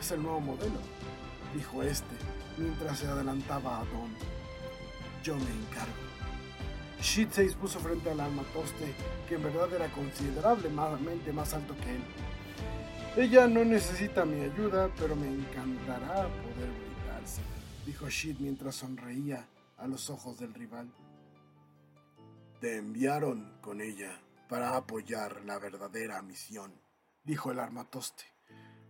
es 0.00 0.10
el 0.10 0.22
nuevo 0.22 0.40
modelo, 0.40 0.78
dijo 1.54 1.82
este 1.82 2.16
mientras 2.56 2.98
se 2.98 3.06
adelantaba 3.06 3.78
a 3.78 3.84
Don. 3.84 4.10
Yo 5.22 5.36
me 5.36 5.50
encargo. 5.50 5.92
Shid 7.00 7.30
se 7.30 7.42
dispuso 7.42 7.78
frente 7.78 8.10
al 8.10 8.20
armatoste, 8.20 8.94
que 9.28 9.34
en 9.34 9.42
verdad 9.42 9.72
era 9.74 9.88
considerablemente 9.88 11.32
más 11.32 11.52
alto 11.52 11.74
que 11.76 11.96
él. 11.96 12.02
Ella 13.16 13.48
no 13.48 13.64
necesita 13.64 14.26
mi 14.26 14.42
ayuda, 14.42 14.90
pero 14.98 15.16
me 15.16 15.26
encantará 15.26 16.28
poder 16.28 16.68
brindarse, 16.68 17.40
dijo 17.86 18.10
Shid 18.10 18.36
mientras 18.40 18.74
sonreía 18.74 19.48
a 19.78 19.86
los 19.86 20.10
ojos 20.10 20.38
del 20.38 20.52
rival. 20.52 20.92
Te 22.60 22.76
enviaron 22.76 23.56
con 23.62 23.80
ella 23.80 24.20
para 24.50 24.76
apoyar 24.76 25.40
la 25.46 25.58
verdadera 25.58 26.20
misión, 26.20 26.74
dijo 27.24 27.50
el 27.50 27.58
armatoste. 27.58 28.24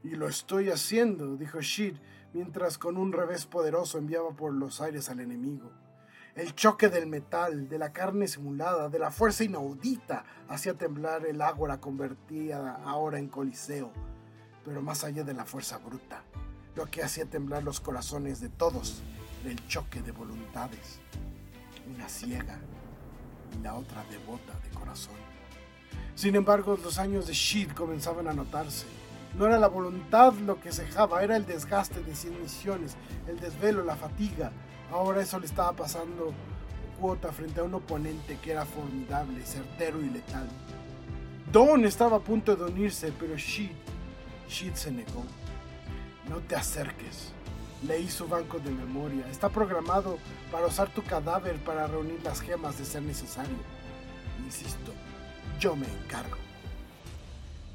Y 0.02 0.16
lo 0.16 0.26
estoy 0.26 0.70
haciendo, 0.70 1.36
dijo 1.36 1.60
Shid, 1.60 1.94
mientras 2.32 2.78
con 2.78 2.96
un 2.96 3.12
revés 3.12 3.46
poderoso 3.46 3.96
enviaba 3.96 4.30
por 4.32 4.52
los 4.52 4.80
aires 4.80 5.08
al 5.08 5.20
enemigo. 5.20 5.70
El 6.34 6.52
choque 6.56 6.88
del 6.88 7.06
metal, 7.06 7.68
de 7.68 7.78
la 7.78 7.92
carne 7.92 8.26
simulada, 8.26 8.88
de 8.88 8.98
la 8.98 9.12
fuerza 9.12 9.44
inaudita, 9.44 10.24
hacía 10.48 10.74
temblar 10.74 11.24
el 11.26 11.40
ágora 11.40 11.80
convertida 11.80 12.82
ahora 12.84 13.20
en 13.20 13.28
coliseo 13.28 13.92
pero 14.66 14.83
más 14.83 15.05
allá 15.05 15.22
de 15.22 15.33
la 15.33 15.44
fuerza 15.44 15.79
bruta, 15.79 16.24
lo 16.74 16.87
que 16.90 17.05
hacía 17.05 17.24
temblar 17.24 17.62
los 17.62 17.79
corazones 17.79 18.40
de 18.40 18.48
todos, 18.48 19.00
el 19.44 19.64
choque 19.68 20.02
de 20.02 20.11
voluntades, 20.11 20.98
una 21.94 22.09
ciega 22.09 22.59
y 23.57 23.62
la 23.62 23.76
otra 23.76 24.05
devota 24.11 24.52
de 24.64 24.70
corazón. 24.76 25.14
Sin 26.16 26.35
embargo, 26.35 26.76
los 26.83 26.98
años 26.98 27.29
de 27.29 27.33
Shid 27.33 27.70
comenzaban 27.70 28.26
a 28.26 28.33
notarse. 28.33 28.87
No 29.38 29.46
era 29.46 29.57
la 29.57 29.68
voluntad 29.68 30.33
lo 30.35 30.61
que 30.61 30.72
cejaba, 30.72 31.22
era 31.22 31.37
el 31.37 31.46
desgaste 31.46 32.02
de 32.02 32.16
100 32.16 32.42
misiones, 32.42 32.96
el 33.29 33.38
desvelo, 33.38 33.85
la 33.85 33.94
fatiga. 33.94 34.50
Ahora 34.90 35.22
eso 35.22 35.38
le 35.38 35.46
estaba 35.46 35.74
pasando 35.74 36.33
cuota 37.00 37.31
frente 37.31 37.61
a 37.61 37.64
un 37.64 37.74
oponente 37.74 38.38
que 38.42 38.50
era 38.50 38.66
formidable, 38.66 39.46
certero 39.46 40.00
y 40.00 40.11
letal. 40.11 40.48
Dawn 41.52 41.85
estaba 41.85 42.16
a 42.16 42.20
punto 42.20 42.57
de 42.57 42.64
unirse, 42.64 43.12
pero 43.16 43.37
Shid 43.37 43.70
Shid 44.48 44.74
se 44.74 44.90
negó. 44.90 45.24
No 46.28 46.38
te 46.38 46.56
acerques. 46.56 47.32
Leí 47.87 48.09
su 48.09 48.26
banco 48.26 48.59
de 48.59 48.70
memoria. 48.70 49.26
Está 49.30 49.48
programado 49.48 50.18
para 50.50 50.66
usar 50.66 50.88
tu 50.88 51.02
cadáver 51.02 51.56
para 51.64 51.87
reunir 51.87 52.20
las 52.24 52.40
gemas 52.40 52.78
de 52.78 52.85
ser 52.85 53.02
necesario. 53.02 53.56
Insisto, 54.44 54.92
yo 55.61 55.76
me 55.76 55.87
encargo. 55.87 56.37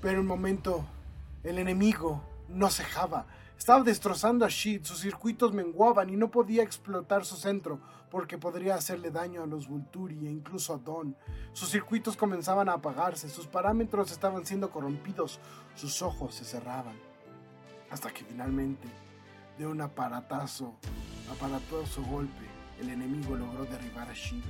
Pero 0.01 0.21
un 0.21 0.27
momento, 0.27 0.85
el 1.43 1.59
enemigo 1.59 2.23
no 2.49 2.69
cejaba. 2.69 3.25
Estaba 3.61 3.83
destrozando 3.83 4.43
a 4.43 4.49
Shid, 4.49 4.85
sus 4.85 5.01
circuitos 5.01 5.53
menguaban 5.53 6.09
y 6.09 6.15
no 6.15 6.31
podía 6.31 6.63
explotar 6.63 7.25
su 7.25 7.35
centro 7.35 7.79
porque 8.09 8.39
podría 8.39 8.73
hacerle 8.73 9.11
daño 9.11 9.43
a 9.43 9.45
los 9.45 9.67
Vulturi 9.67 10.25
e 10.25 10.31
incluso 10.31 10.73
a 10.73 10.79
Don. 10.79 11.15
Sus 11.53 11.69
circuitos 11.69 12.17
comenzaban 12.17 12.69
a 12.69 12.73
apagarse, 12.73 13.29
sus 13.29 13.45
parámetros 13.45 14.11
estaban 14.11 14.47
siendo 14.47 14.71
corrompidos, 14.71 15.39
sus 15.75 16.01
ojos 16.01 16.33
se 16.33 16.43
cerraban. 16.43 16.95
Hasta 17.91 18.11
que 18.11 18.23
finalmente, 18.23 18.87
de 19.59 19.67
un 19.67 19.79
aparatazo, 19.79 20.73
aparatoso 21.31 22.01
golpe, 22.01 22.47
el 22.79 22.89
enemigo 22.89 23.35
logró 23.35 23.65
derribar 23.65 24.09
a 24.09 24.13
Shid 24.13 24.43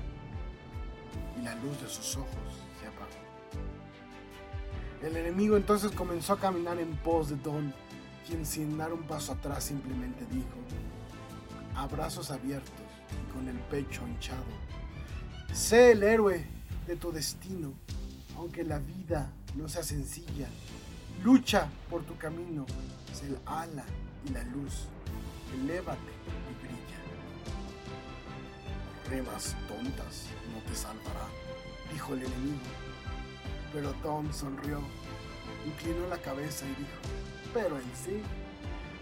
y 1.38 1.42
la 1.44 1.54
luz 1.56 1.82
de 1.82 1.90
sus 1.90 2.16
ojos 2.16 2.64
se 2.80 2.88
apagó. 2.88 3.12
El 5.02 5.18
enemigo 5.18 5.58
entonces 5.58 5.92
comenzó 5.92 6.32
a 6.32 6.40
caminar 6.40 6.80
en 6.80 6.96
pos 6.96 7.28
de 7.28 7.36
Don 7.36 7.74
quien 8.32 8.46
sin 8.46 8.78
dar 8.78 8.94
un 8.94 9.04
paso 9.04 9.34
atrás 9.34 9.66
simplemente 9.66 10.26
dijo, 10.32 10.48
a 11.76 11.86
brazos 11.86 12.32
abiertos 12.32 12.72
y 13.12 13.34
con 13.34 13.46
el 13.50 13.58
pecho 13.60 14.08
hinchado, 14.08 14.46
sé 15.52 15.92
el 15.92 16.04
héroe 16.04 16.46
de 16.88 16.96
tu 16.96 17.12
destino, 17.12 17.74
aunque 18.38 18.64
la 18.64 18.80
vida 18.80 19.30
no 19.56 19.68
sea 19.68 19.84
sencilla, 19.84 20.48
lucha 21.22 21.68
por 21.90 22.04
tu 22.04 22.18
camino, 22.18 22.66
sé 23.12 23.28
el 23.28 23.38
ala 23.46 23.84
y 24.26 24.30
la 24.30 24.44
luz, 24.44 24.86
elévate 25.62 26.00
y 26.00 26.64
brilla. 26.64 27.00
Remas 29.10 29.58
tontas 29.68 30.28
no 30.54 30.62
te 30.70 30.76
salvará, 30.78 31.28
dijo 31.92 32.14
el 32.14 32.22
enemigo. 32.22 32.62
Pero 33.74 33.92
Tom 33.96 34.32
sonrió, 34.32 34.80
inclinó 35.66 36.08
la 36.08 36.18
cabeza 36.18 36.66
y 36.66 36.70
dijo, 36.70 37.21
pero 37.54 37.78
en 37.78 37.96
sí. 37.96 38.22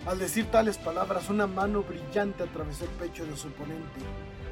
Al 0.06 0.20
decir 0.20 0.50
tales 0.50 0.78
palabras, 0.78 1.30
una 1.30 1.48
mano 1.48 1.84
brillante 1.84 2.44
atravesó 2.44 2.86
el 2.86 2.92
pecho 2.92 3.26
de 3.26 3.36
su 3.36 3.50
oponente 3.50 4.00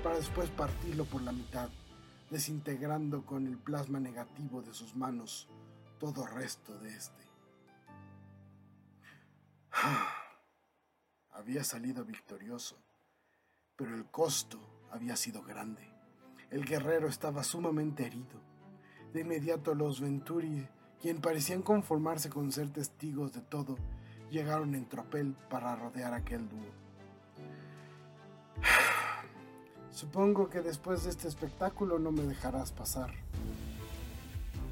para 0.03 0.17
después 0.17 0.49
partirlo 0.49 1.05
por 1.05 1.21
la 1.21 1.31
mitad, 1.31 1.69
desintegrando 2.29 3.25
con 3.25 3.47
el 3.47 3.57
plasma 3.57 3.99
negativo 3.99 4.61
de 4.61 4.73
sus 4.73 4.95
manos 4.95 5.47
todo 5.99 6.25
resto 6.27 6.77
de 6.79 6.89
este. 6.89 7.27
Había 11.31 11.63
salido 11.63 12.03
victorioso, 12.03 12.77
pero 13.75 13.95
el 13.95 14.05
costo 14.05 14.59
había 14.91 15.15
sido 15.15 15.43
grande. 15.43 15.87
El 16.49 16.65
guerrero 16.65 17.07
estaba 17.07 17.43
sumamente 17.43 18.05
herido. 18.05 18.41
De 19.13 19.21
inmediato 19.21 19.75
los 19.75 20.01
Venturi 20.01 20.67
quien 21.01 21.21
parecían 21.21 21.61
conformarse 21.61 22.29
con 22.29 22.51
ser 22.51 22.69
testigos 22.69 23.33
de 23.33 23.41
todo, 23.41 23.77
llegaron 24.31 24.75
en 24.75 24.85
tropel 24.85 25.35
para 25.49 25.75
rodear 25.75 26.13
aquel 26.13 26.47
dúo. 26.49 26.71
Supongo 29.91 30.49
que 30.49 30.61
después 30.61 31.03
de 31.03 31.11
este 31.11 31.27
espectáculo 31.27 31.99
no 31.99 32.11
me 32.11 32.23
dejarás 32.23 32.71
pasar. 32.71 33.13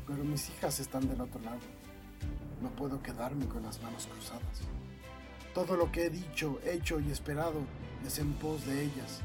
pero 0.07 0.23
mis 0.23 0.49
hijas 0.49 0.79
están 0.79 1.07
del 1.07 1.21
otro 1.21 1.41
lado. 1.41 1.59
No 2.61 2.69
puedo 2.69 3.01
quedarme 3.01 3.47
con 3.47 3.63
las 3.63 3.81
manos 3.81 4.07
cruzadas. 4.07 4.61
Todo 5.53 5.75
lo 5.75 5.91
que 5.91 6.05
he 6.05 6.09
dicho, 6.09 6.59
hecho 6.63 6.99
y 6.99 7.11
esperado 7.11 7.61
es 8.05 8.19
en 8.19 8.33
pos 8.33 8.65
de 8.65 8.83
ellas, 8.83 9.21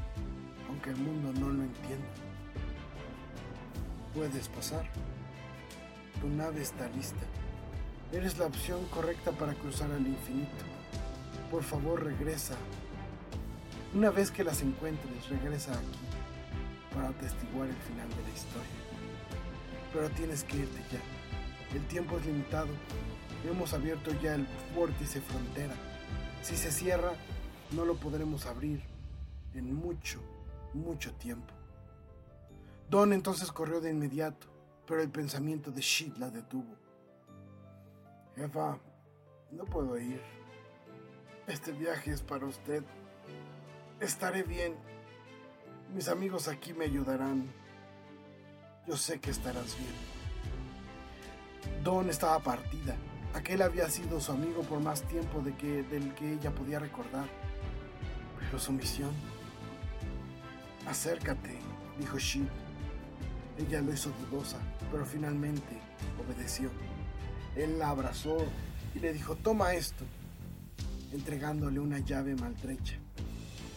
aunque 0.69 0.89
el 0.89 0.97
mundo 0.97 1.31
no 1.39 1.49
lo 1.49 1.63
entienda. 1.63 2.07
Puedes 4.13 4.47
pasar. 4.49 4.89
Tu 6.21 6.29
nave 6.29 6.61
está 6.61 6.87
lista. 6.89 7.25
Eres 8.11 8.37
la 8.37 8.45
opción 8.45 8.85
correcta 8.93 9.31
para 9.31 9.55
cruzar 9.55 9.91
al 9.91 10.05
infinito. 10.05 10.63
Por 11.49 11.63
favor, 11.63 12.03
regresa. 12.03 12.55
Una 13.95 14.11
vez 14.11 14.29
que 14.29 14.43
las 14.43 14.61
encuentres, 14.61 15.29
regresa 15.29 15.73
aquí 15.73 15.99
para 16.93 17.09
atestiguar 17.09 17.67
el 17.67 17.75
final 17.75 18.07
de 18.09 18.21
la 18.21 18.29
historia. 18.29 18.69
Pero 19.91 20.09
tienes 20.11 20.43
que 20.43 20.57
irte 20.57 20.79
ya. 20.91 21.75
El 21.75 21.85
tiempo 21.87 22.19
es 22.19 22.25
limitado. 22.27 22.69
Hemos 23.49 23.73
abierto 23.73 24.11
ya 24.21 24.35
el 24.35 24.45
vórtice 24.75 25.21
frontera. 25.21 25.73
Si 26.43 26.55
se 26.55 26.71
cierra, 26.71 27.13
no 27.71 27.83
lo 27.83 27.95
podremos 27.95 28.45
abrir 28.45 28.83
en 29.55 29.73
mucho, 29.73 30.19
mucho 30.73 31.13
tiempo. 31.13 31.53
Don 32.91 33.11
entonces 33.11 33.51
corrió 33.51 33.81
de 33.81 33.89
inmediato, 33.89 34.50
pero 34.91 35.03
el 35.03 35.09
pensamiento 35.09 35.71
de 35.71 35.79
Shit 35.79 36.17
la 36.17 36.29
detuvo. 36.29 36.75
Jefa, 38.35 38.77
no 39.51 39.63
puedo 39.63 39.97
ir. 39.97 40.21
Este 41.47 41.71
viaje 41.71 42.11
es 42.11 42.21
para 42.21 42.45
usted. 42.45 42.83
Estaré 44.01 44.43
bien. 44.43 44.75
Mis 45.95 46.09
amigos 46.09 46.49
aquí 46.49 46.73
me 46.73 46.83
ayudarán. 46.83 47.49
Yo 48.85 48.97
sé 48.97 49.21
que 49.21 49.31
estarás 49.31 49.77
bien. 49.77 49.93
Don 51.85 52.09
estaba 52.09 52.39
partida. 52.39 52.97
Aquel 53.33 53.61
había 53.61 53.89
sido 53.89 54.19
su 54.19 54.33
amigo 54.33 54.61
por 54.63 54.81
más 54.81 55.03
tiempo 55.03 55.39
de 55.39 55.55
que, 55.55 55.83
del 55.83 56.13
que 56.15 56.33
ella 56.33 56.51
podía 56.51 56.79
recordar. 56.79 57.29
Pero 58.41 58.59
su 58.59 58.73
misión. 58.73 59.11
Acércate, 60.85 61.57
dijo 61.97 62.17
Shid. 62.17 62.60
Ella 63.57 63.81
lo 63.81 63.93
hizo 63.93 64.11
dudosa, 64.29 64.57
pero 64.91 65.05
finalmente 65.05 65.77
obedeció. 66.23 66.69
Él 67.55 67.77
la 67.79 67.89
abrazó 67.89 68.37
y 68.95 68.99
le 68.99 69.13
dijo, 69.13 69.35
toma 69.35 69.73
esto, 69.73 70.05
entregándole 71.11 71.79
una 71.79 71.99
llave 71.99 72.35
maltrecha. 72.35 72.95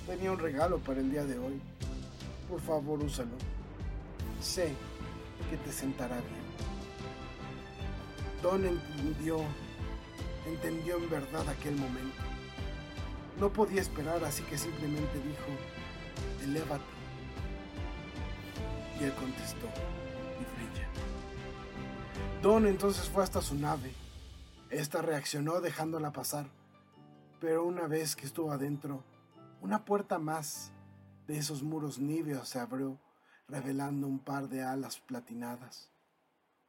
Tenía 0.06 0.32
un 0.32 0.38
regalo 0.38 0.78
para 0.78 1.00
el 1.00 1.10
día 1.10 1.24
de 1.24 1.38
hoy. 1.38 1.60
Por 2.48 2.60
favor, 2.60 3.02
úsalo. 3.02 3.36
Sé 4.40 4.72
que 5.50 5.56
te 5.56 5.72
sentará 5.72 6.16
bien. 6.16 6.44
Don 8.42 8.64
entendió, 8.64 9.38
entendió 10.46 10.98
en 10.98 11.10
verdad 11.10 11.48
aquel 11.48 11.76
momento. 11.76 12.22
No 13.40 13.52
podía 13.52 13.80
esperar, 13.80 14.22
así 14.24 14.42
que 14.44 14.58
simplemente 14.58 15.14
dijo, 15.14 16.44
elévate. 16.44 16.93
Él 19.04 19.12
contestó, 19.14 19.66
y 19.66 20.56
brilla. 20.56 20.88
Don 22.42 22.66
entonces 22.66 23.08
fue 23.08 23.22
hasta 23.22 23.42
su 23.42 23.54
nave. 23.54 23.92
Esta 24.70 25.02
reaccionó 25.02 25.60
dejándola 25.60 26.12
pasar, 26.12 26.46
pero 27.38 27.64
una 27.64 27.86
vez 27.86 28.16
que 28.16 28.24
estuvo 28.24 28.50
adentro, 28.50 29.04
una 29.60 29.84
puerta 29.84 30.18
más 30.18 30.72
de 31.26 31.36
esos 31.36 31.62
muros 31.62 31.98
níveos 31.98 32.48
se 32.48 32.58
abrió, 32.58 32.98
revelando 33.46 34.06
un 34.06 34.18
par 34.18 34.48
de 34.48 34.62
alas 34.62 34.98
platinadas, 35.00 35.90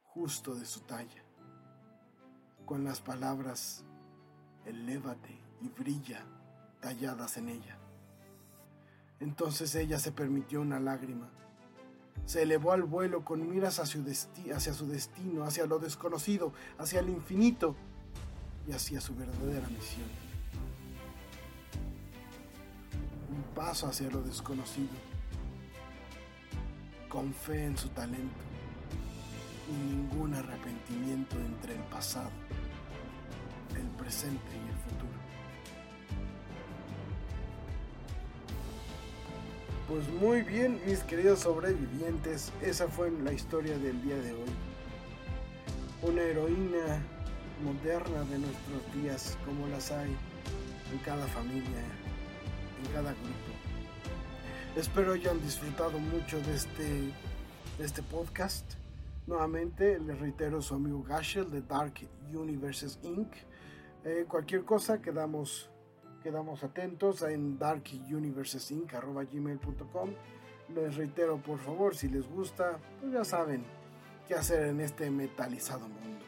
justo 0.02 0.54
de 0.54 0.66
su 0.66 0.80
talla, 0.80 1.24
con 2.66 2.84
las 2.84 3.00
palabras 3.00 3.82
elévate 4.66 5.40
y 5.62 5.68
brilla 5.68 6.22
talladas 6.80 7.38
en 7.38 7.48
ella. 7.48 7.78
Entonces 9.20 9.74
ella 9.74 9.98
se 9.98 10.12
permitió 10.12 10.60
una 10.60 10.78
lágrima. 10.78 11.30
Se 12.24 12.42
elevó 12.42 12.72
al 12.72 12.82
vuelo 12.82 13.24
con 13.24 13.48
miras 13.48 13.78
hacia 13.78 14.02
su, 14.02 14.52
hacia 14.54 14.74
su 14.74 14.88
destino, 14.88 15.44
hacia 15.44 15.66
lo 15.66 15.78
desconocido, 15.78 16.52
hacia 16.78 17.00
el 17.00 17.08
infinito 17.08 17.76
y 18.66 18.72
hacia 18.72 19.00
su 19.00 19.14
verdadera 19.14 19.68
misión. 19.68 20.08
Un 23.30 23.42
paso 23.54 23.86
hacia 23.86 24.10
lo 24.10 24.22
desconocido, 24.22 24.94
con 27.08 27.32
fe 27.32 27.66
en 27.66 27.76
su 27.76 27.88
talento 27.90 28.46
y 29.68 29.72
ningún 29.72 30.34
arrepentimiento 30.34 31.36
entre 31.36 31.74
el 31.74 31.82
pasado, 31.84 32.30
el 33.76 33.86
presente 33.96 34.42
y 34.54 34.68
el 34.68 34.75
Pues 39.88 40.08
muy 40.08 40.42
bien, 40.42 40.80
mis 40.84 41.04
queridos 41.04 41.40
sobrevivientes, 41.40 42.52
esa 42.60 42.88
fue 42.88 43.08
la 43.08 43.32
historia 43.32 43.78
del 43.78 44.02
día 44.02 44.16
de 44.16 44.32
hoy. 44.32 44.50
Una 46.02 46.22
heroína 46.22 47.00
moderna 47.62 48.24
de 48.24 48.40
nuestros 48.40 48.94
días, 48.94 49.38
como 49.44 49.68
las 49.68 49.92
hay 49.92 50.10
en 50.90 50.98
cada 51.04 51.24
familia, 51.28 51.84
en 52.84 52.92
cada 52.92 53.12
grupo. 53.12 53.52
Espero 54.74 55.12
hayan 55.12 55.40
disfrutado 55.40 56.00
mucho 56.00 56.40
de 56.40 56.56
este, 56.56 57.12
de 57.78 57.84
este 57.84 58.02
podcast. 58.02 58.64
Nuevamente 59.28 60.00
les 60.00 60.18
reitero 60.18 60.62
su 60.62 60.74
amigo 60.74 61.04
Gashel 61.04 61.48
de 61.48 61.62
Dark 61.62 61.94
Universes 62.34 62.98
Inc. 63.04 63.32
Eh, 64.04 64.24
cualquier 64.26 64.64
cosa 64.64 65.00
quedamos 65.00 65.70
quedamos 66.26 66.64
atentos 66.64 67.22
en 67.22 67.56
darkuniversesinc.gmail.com 67.56 70.10
Les 70.74 70.96
reitero, 70.96 71.40
por 71.40 71.60
favor, 71.60 71.94
si 71.94 72.08
les 72.08 72.26
gusta, 72.26 72.80
pues 73.00 73.12
ya 73.12 73.24
saben 73.24 73.64
qué 74.26 74.34
hacer 74.34 74.66
en 74.66 74.80
este 74.80 75.08
metalizado 75.08 75.88
mundo. 75.88 76.24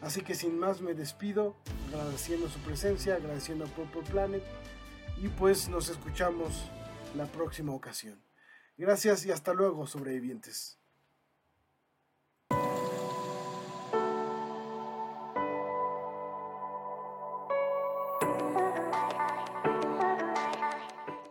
Así 0.00 0.22
que 0.22 0.34
sin 0.34 0.58
más 0.58 0.80
me 0.80 0.92
despido, 0.92 1.54
agradeciendo 1.92 2.48
su 2.48 2.58
presencia, 2.62 3.14
agradeciendo 3.14 3.66
a 3.66 3.68
Purple 3.68 4.02
Planet 4.10 4.42
y 5.22 5.28
pues 5.28 5.68
nos 5.68 5.88
escuchamos 5.88 6.68
la 7.14 7.26
próxima 7.26 7.72
ocasión. 7.72 8.20
Gracias 8.76 9.24
y 9.24 9.30
hasta 9.30 9.54
luego, 9.54 9.86
sobrevivientes. 9.86 10.80